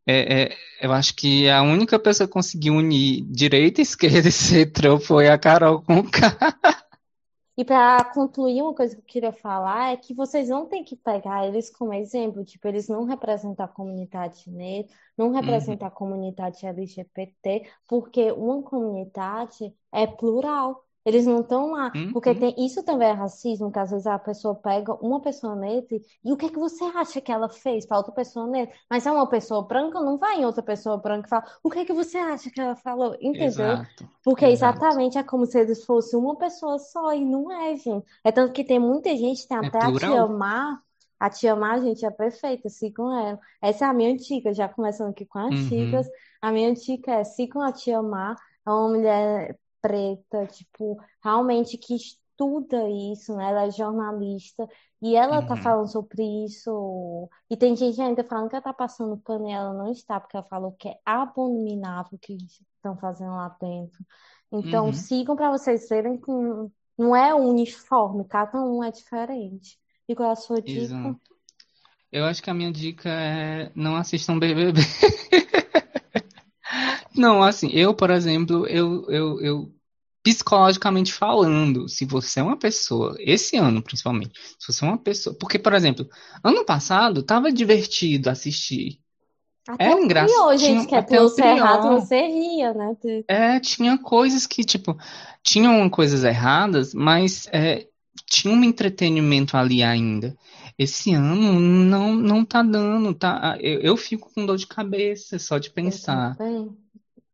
[0.07, 4.62] é, é, eu acho que a única pessoa que conseguiu unir direita e esquerda esse
[4.62, 6.57] entrou foi a Carol com o cara.
[7.57, 10.94] E para concluir, uma coisa que eu queria falar é que vocês não têm que
[10.96, 15.90] pegar eles como exemplo, tipo, eles não representam a comunidade negra, não Uhum, representam a
[15.90, 20.86] comunidade LGBT, porque uma comunidade é plural.
[21.07, 24.18] Eles não estão lá, porque uhum, tem, isso também é racismo, que às vezes a
[24.18, 27.86] pessoa pega uma pessoa negra e o que é que você acha que ela fez
[27.86, 28.74] para outra pessoa negra?
[28.90, 31.78] Mas é uma pessoa branca, não vai em outra pessoa branca e fala, o que
[31.80, 33.16] é que você acha que ela falou?
[33.20, 33.78] Entendeu?
[33.78, 34.82] exato, Porque exato.
[34.84, 38.04] exatamente é como se eles fossem uma pessoa só, e não é, gente.
[38.24, 40.28] É tanto que tem muita gente, tem É até a Tia plural.
[40.28, 40.82] Mar.
[41.18, 43.38] A Tia Mar, gente, é perfeita, sigam ela.
[43.62, 46.07] Essa é a minha antiga, já começando aqui com antigas.
[46.07, 48.36] Uhum, A minha antiga é sigam a Tia Mar,
[48.66, 53.51] é uma mulher preta, tipo, realmente que estuda isso, né?
[53.51, 54.68] Ela é jornalista
[55.01, 57.28] e ela tá uhum, falando sobre isso.
[57.49, 60.37] E tem gente ainda falando que ela tá passando pano e ela não está, porque
[60.37, 62.37] ela falou que é abominável o que
[62.76, 64.05] estão fazendo lá dentro.
[64.53, 66.30] Então, uhum, sigam para vocês verem que
[66.99, 69.78] não é uniforme, cada um é diferente.
[70.09, 70.80] E qual é a sua dica?
[70.80, 71.20] exato.
[72.11, 74.80] Eu acho que a minha dica é não assistam BBB.
[77.16, 79.74] Não, assim, eu, por exemplo, eu, eu, eu,
[80.27, 85.37] psicologicamente falando, se você é uma pessoa, esse ano principalmente, se você é uma pessoa,
[85.39, 86.05] porque, por exemplo,
[86.43, 88.99] ano passado tava divertido assistir,
[89.68, 92.97] Até era engraçado, pior, gente, que é pelo errado, você ria, né?
[93.29, 94.99] É, tinha coisas que, tipo,
[95.45, 97.87] tinham coisas erradas, mas é,
[98.29, 100.37] tinha um entretenimento ali ainda.
[100.77, 103.57] Esse ano não, não tá dando, tá?
[103.61, 106.37] Eu, eu fico com dor de cabeça só de pensar.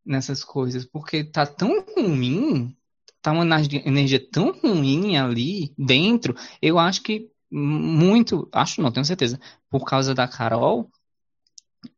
[0.05, 2.76] nessas coisas, porque tá tão ruim,
[3.22, 6.34] tá uma energia tão ruim ali dentro.
[6.60, 9.38] Eu acho que muito, acho não, tenho certeza,
[9.70, 10.90] por causa da Carol.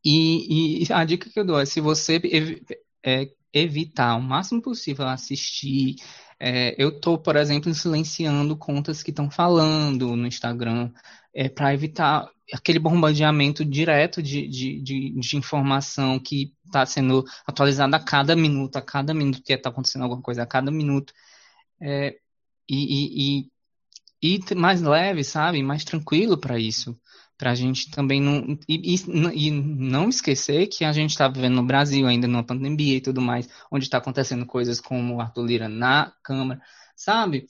[0.04, 2.62] E, e a dica que eu dou é se você ev-
[3.04, 5.96] é, evitar o máximo possível assistir.
[6.40, 10.90] é, eu tô, por exemplo, silenciando contas que estão falando no Instagram,
[11.34, 17.96] é, para evitar aquele bombardeamento direto de, de, de, de informação que está sendo atualizada
[17.96, 21.12] a cada minuto, a cada minuto que está acontecendo alguma coisa, a cada minuto.
[21.80, 22.16] É,
[22.68, 23.50] e, e,
[24.22, 25.62] e, mais leve, sabe?
[25.62, 26.98] Mais tranquilo para isso.
[27.36, 28.56] Para a gente também não.
[28.68, 32.96] E, e, e não esquecer que a gente está vivendo no Brasil ainda, numa pandemia
[32.96, 36.60] e tudo mais, onde está acontecendo coisas como Arthur Lira na Câmara,
[36.96, 37.46] sabe?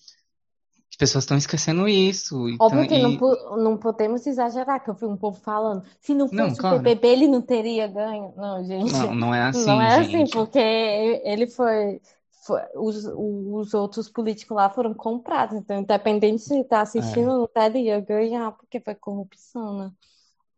[0.95, 2.37] As pessoas estão esquecendo isso.
[2.61, 5.83] Óbvio Então, que não, e- po- não podemos exagerar, que eu vi um povo falando.
[6.01, 6.79] Se não fosse Não, o claro.
[6.79, 8.33] BBB, ele não teria ganho.
[8.37, 8.93] Não, gente.
[8.93, 10.31] Não, não é assim, Não é assim, gente.
[10.33, 12.01] porque ele foi,
[12.47, 15.57] foi- os, os outros políticos lá foram comprados.
[15.59, 17.35] Então, independente de estar assistindo, É.
[17.39, 19.91] não teria ganhar, porque foi corrupção, né?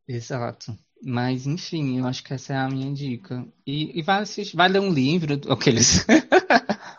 [0.06, 0.76] Exato.
[1.02, 3.46] Mas, enfim, eu acho que essa é a minha dica.
[3.66, 6.04] E, e vai assistir, vai ler um livro, aqueles.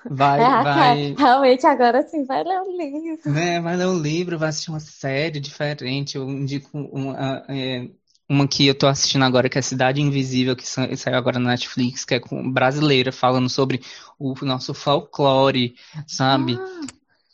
[0.09, 3.31] Vai, É, vai, realmente agora sim, vai ler o livro.
[3.31, 6.15] né, vai ler um livro, vai assistir uma série diferente.
[6.17, 7.87] Eu indico uma, é,
[8.29, 11.49] uma que eu tô assistindo agora, que é Cidade Invisível, que sa- saiu agora na
[11.51, 13.81] Netflix, que é com brasileira, falando sobre
[14.19, 15.75] o nosso folclore,
[16.07, 16.53] sabe?
[16.59, 16.81] Ah,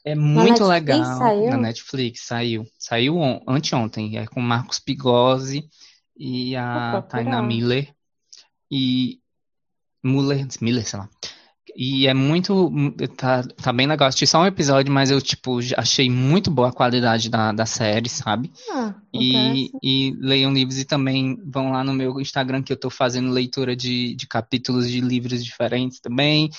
[0.06, 1.04] É muito legal.
[1.18, 1.50] saiu?
[1.50, 2.66] Na Netflix saiu.
[2.78, 4.18] Saiu on- anteontem.
[4.18, 5.68] É com Marcos Pigozzi
[6.18, 7.42] e a procurar.
[7.42, 7.94] Miller.
[8.70, 9.20] E
[10.04, 11.10] Muller, Miller, sei lá.
[11.76, 12.72] E é muito.
[13.18, 14.08] Tá, tá bem legal.
[14.08, 18.10] Assisti só um episódio, mas eu, tipo, achei muito boa a qualidade da, da série,
[18.10, 18.52] sabe?
[18.72, 22.90] ah, E, e leiam livros e também vão lá no meu Instagram que eu tô
[22.90, 26.50] fazendo leitura de, de capítulos de livros diferentes também.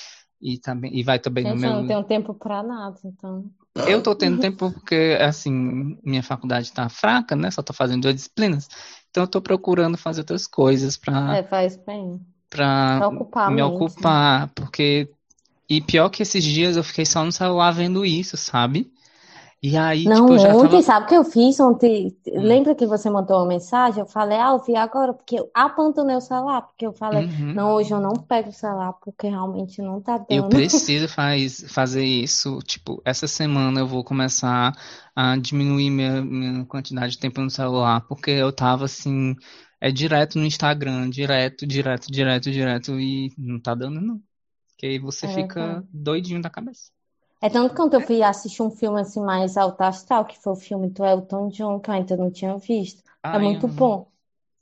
[0.41, 1.81] E, também, e vai também no Gente, eu meu.
[1.81, 3.45] não tenho tempo pra nada, então.
[3.89, 7.51] Eu tô tendo tempo porque, assim, minha faculdade tá fraca, né?
[7.51, 8.69] Só tô fazendo duas disciplinas.
[9.11, 12.21] Então eu tô procurando fazer outras coisas pra, É, faz bem.
[12.55, 14.49] Pra ocupar me ocupar.
[14.55, 15.09] Porque.
[15.69, 18.93] E pior que esses dias eu fiquei só no celular vendo isso, sabe?
[19.63, 20.83] E aí, Não, tipo, eu já ontem, tava.
[20.83, 22.15] sabe o que eu fiz ontem?
[22.37, 22.43] Hum.
[22.43, 24.01] Lembra que você mandou uma mensagem?
[24.01, 27.55] Eu falei, ah, eu vi agora, porque eu abandonei o celular, porque eu falei, Uhum.
[27.55, 30.49] não, hoje eu não pego o celular, porque realmente não tá Eu dando.
[30.49, 32.59] preciso faz, fazer isso.
[32.61, 34.73] Tipo, essa semana eu vou começar
[35.15, 39.37] a diminuir minha, minha quantidade de tempo no celular, porque eu tava assim,
[39.89, 44.23] é direto no Instagram, direto, direto, direto, direto, e não tá dando, não.
[44.69, 45.89] Porque aí você É fica verdade.
[45.93, 46.91] doidinho da cabeça.
[47.41, 50.53] É tanto que quando eu fui assistir um filme assim mais alto astral, que foi
[50.53, 53.03] o filme do Elton John, que eu ainda não tinha visto.
[53.31, 54.11] É Ai, muito bom.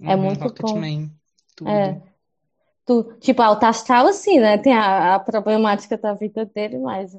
[0.04, 0.90] É Uhum, muito bom.
[0.90, 1.10] Rocketman,
[1.56, 1.80] tudo.
[1.80, 2.02] É.
[2.86, 4.58] Tu, tipo, alto astral, assim, né?
[4.58, 7.16] Tem a, a problemática da vida dele, mas,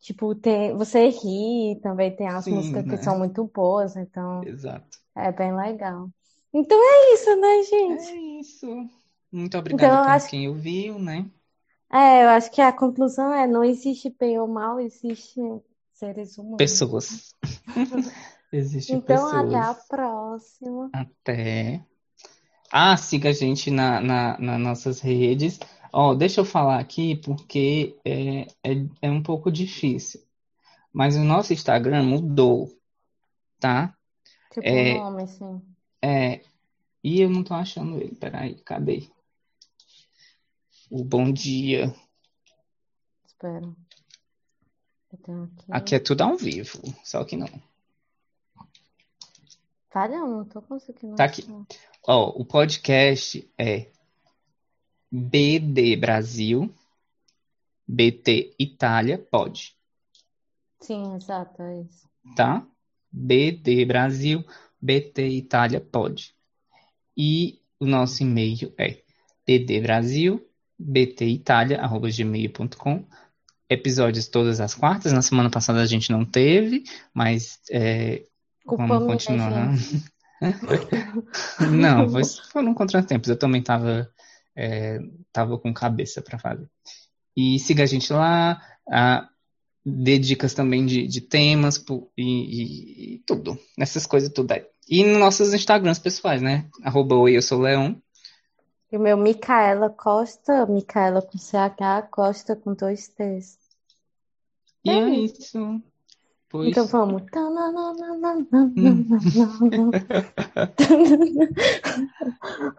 [0.00, 2.98] tipo, tem, você ri, também tem as Sim, músicas que né?
[2.98, 4.98] são muito boas, então Exato.
[5.16, 6.10] é bem legal.
[6.54, 8.10] Então é isso, né, gente?
[8.10, 8.66] É isso.
[9.32, 11.30] Muito Então obrigado eu por acho, quem ouviu, né?
[11.92, 15.40] é, eu acho que a conclusão é não existe bem ou mal, existe
[15.92, 16.58] seres humanos.
[16.58, 17.34] Pessoas.
[18.52, 19.86] Existem Então até a pessoas.
[19.88, 20.90] próxima.
[20.92, 21.84] Até.
[22.70, 25.58] Ah, siga a gente na, na, nas nossas redes.
[25.92, 30.20] Ó, deixa eu falar aqui porque é, é, é um pouco difícil.
[30.92, 32.70] Mas o nosso Instagram mudou,
[33.60, 33.94] tá?
[34.52, 35.62] Tipo, É, o nome, assim.
[36.02, 36.42] É,
[37.02, 38.14] e eu não tô achando ele.
[38.16, 39.08] Peraí, cadê?
[40.90, 41.94] O bom dia.
[43.24, 43.72] Espera.
[45.12, 45.30] Aqui
[45.70, 45.94] aqui.
[45.94, 47.48] é tudo ao vivo, só que não.
[49.94, 51.44] Eu não tô conseguindo Tá aqui.
[52.06, 53.90] Ó, o podcast é
[55.10, 56.74] BD Brasil,
[57.86, 59.76] BT Itália, pode,
[60.80, 62.08] Sim, exato, é isso.
[62.34, 62.66] tá?
[63.10, 64.42] BD Brasil,
[64.82, 66.34] BT Itália, pode.
[67.16, 68.98] E o nosso e-mail é
[69.46, 70.44] ddbrasil,
[70.78, 73.04] btitalia.gmail.com.
[73.68, 75.12] Episódios todas as quartas.
[75.12, 76.82] Na semana passada a gente não teve,
[77.14, 78.24] mas é,
[78.66, 79.76] vamos continuar.
[79.76, 80.02] gente.
[81.70, 83.28] Não, foi, foram contratempos.
[83.28, 84.10] Eu também tava,
[84.56, 84.98] é,
[85.32, 86.68] tava com cabeça para fazer.
[87.36, 88.60] E siga a gente lá,
[88.90, 89.28] ah,
[89.86, 91.76] dê dicas também de, de temas
[92.16, 93.56] e, e- e tudo.
[93.78, 94.66] Nessas coisas tudo aí.
[94.88, 96.66] E nos nossos Instagrams pessoais, né?
[96.82, 98.00] Arroba Oi, eu sou Leão.
[98.90, 103.58] E o meu Micaela Costa, Micaela com CH, Costa com dois T's.
[104.84, 105.40] E É é isso.
[105.40, 105.82] isso.
[106.48, 106.68] Pois.
[106.68, 107.22] Então vamos.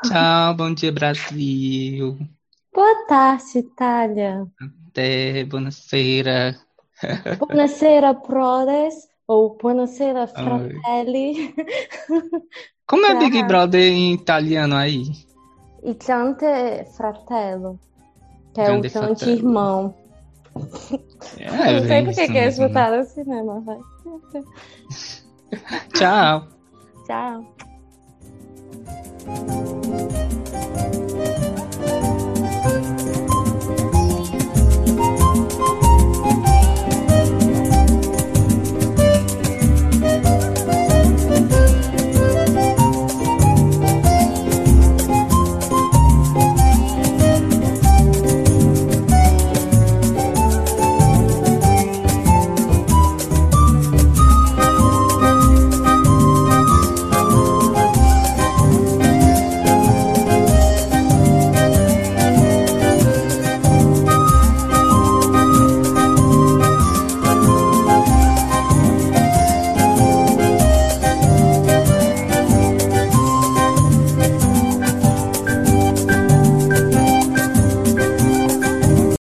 [0.03, 2.19] Tchau, bom dia, Brasil.
[2.71, 4.45] Boa tarde, Itália.
[4.89, 6.55] Até, buonasera.
[7.39, 9.07] Buonasera, brothers.
[9.27, 10.43] Ou buonasera, Ai.
[10.43, 11.55] fratelli.
[12.85, 13.43] Como é Big.
[13.43, 15.03] Brother em italiano aí?
[15.83, 16.45] E chante
[16.95, 17.79] fratello,
[18.53, 19.37] que é o Grande chante fratello.
[19.37, 19.95] irmão.
[21.37, 22.67] É, Não sei vem por isso que eles né?
[22.67, 23.43] botaram né?
[23.43, 23.79] Mas vai.
[25.93, 26.47] Tchau.
[27.05, 27.53] Tchau.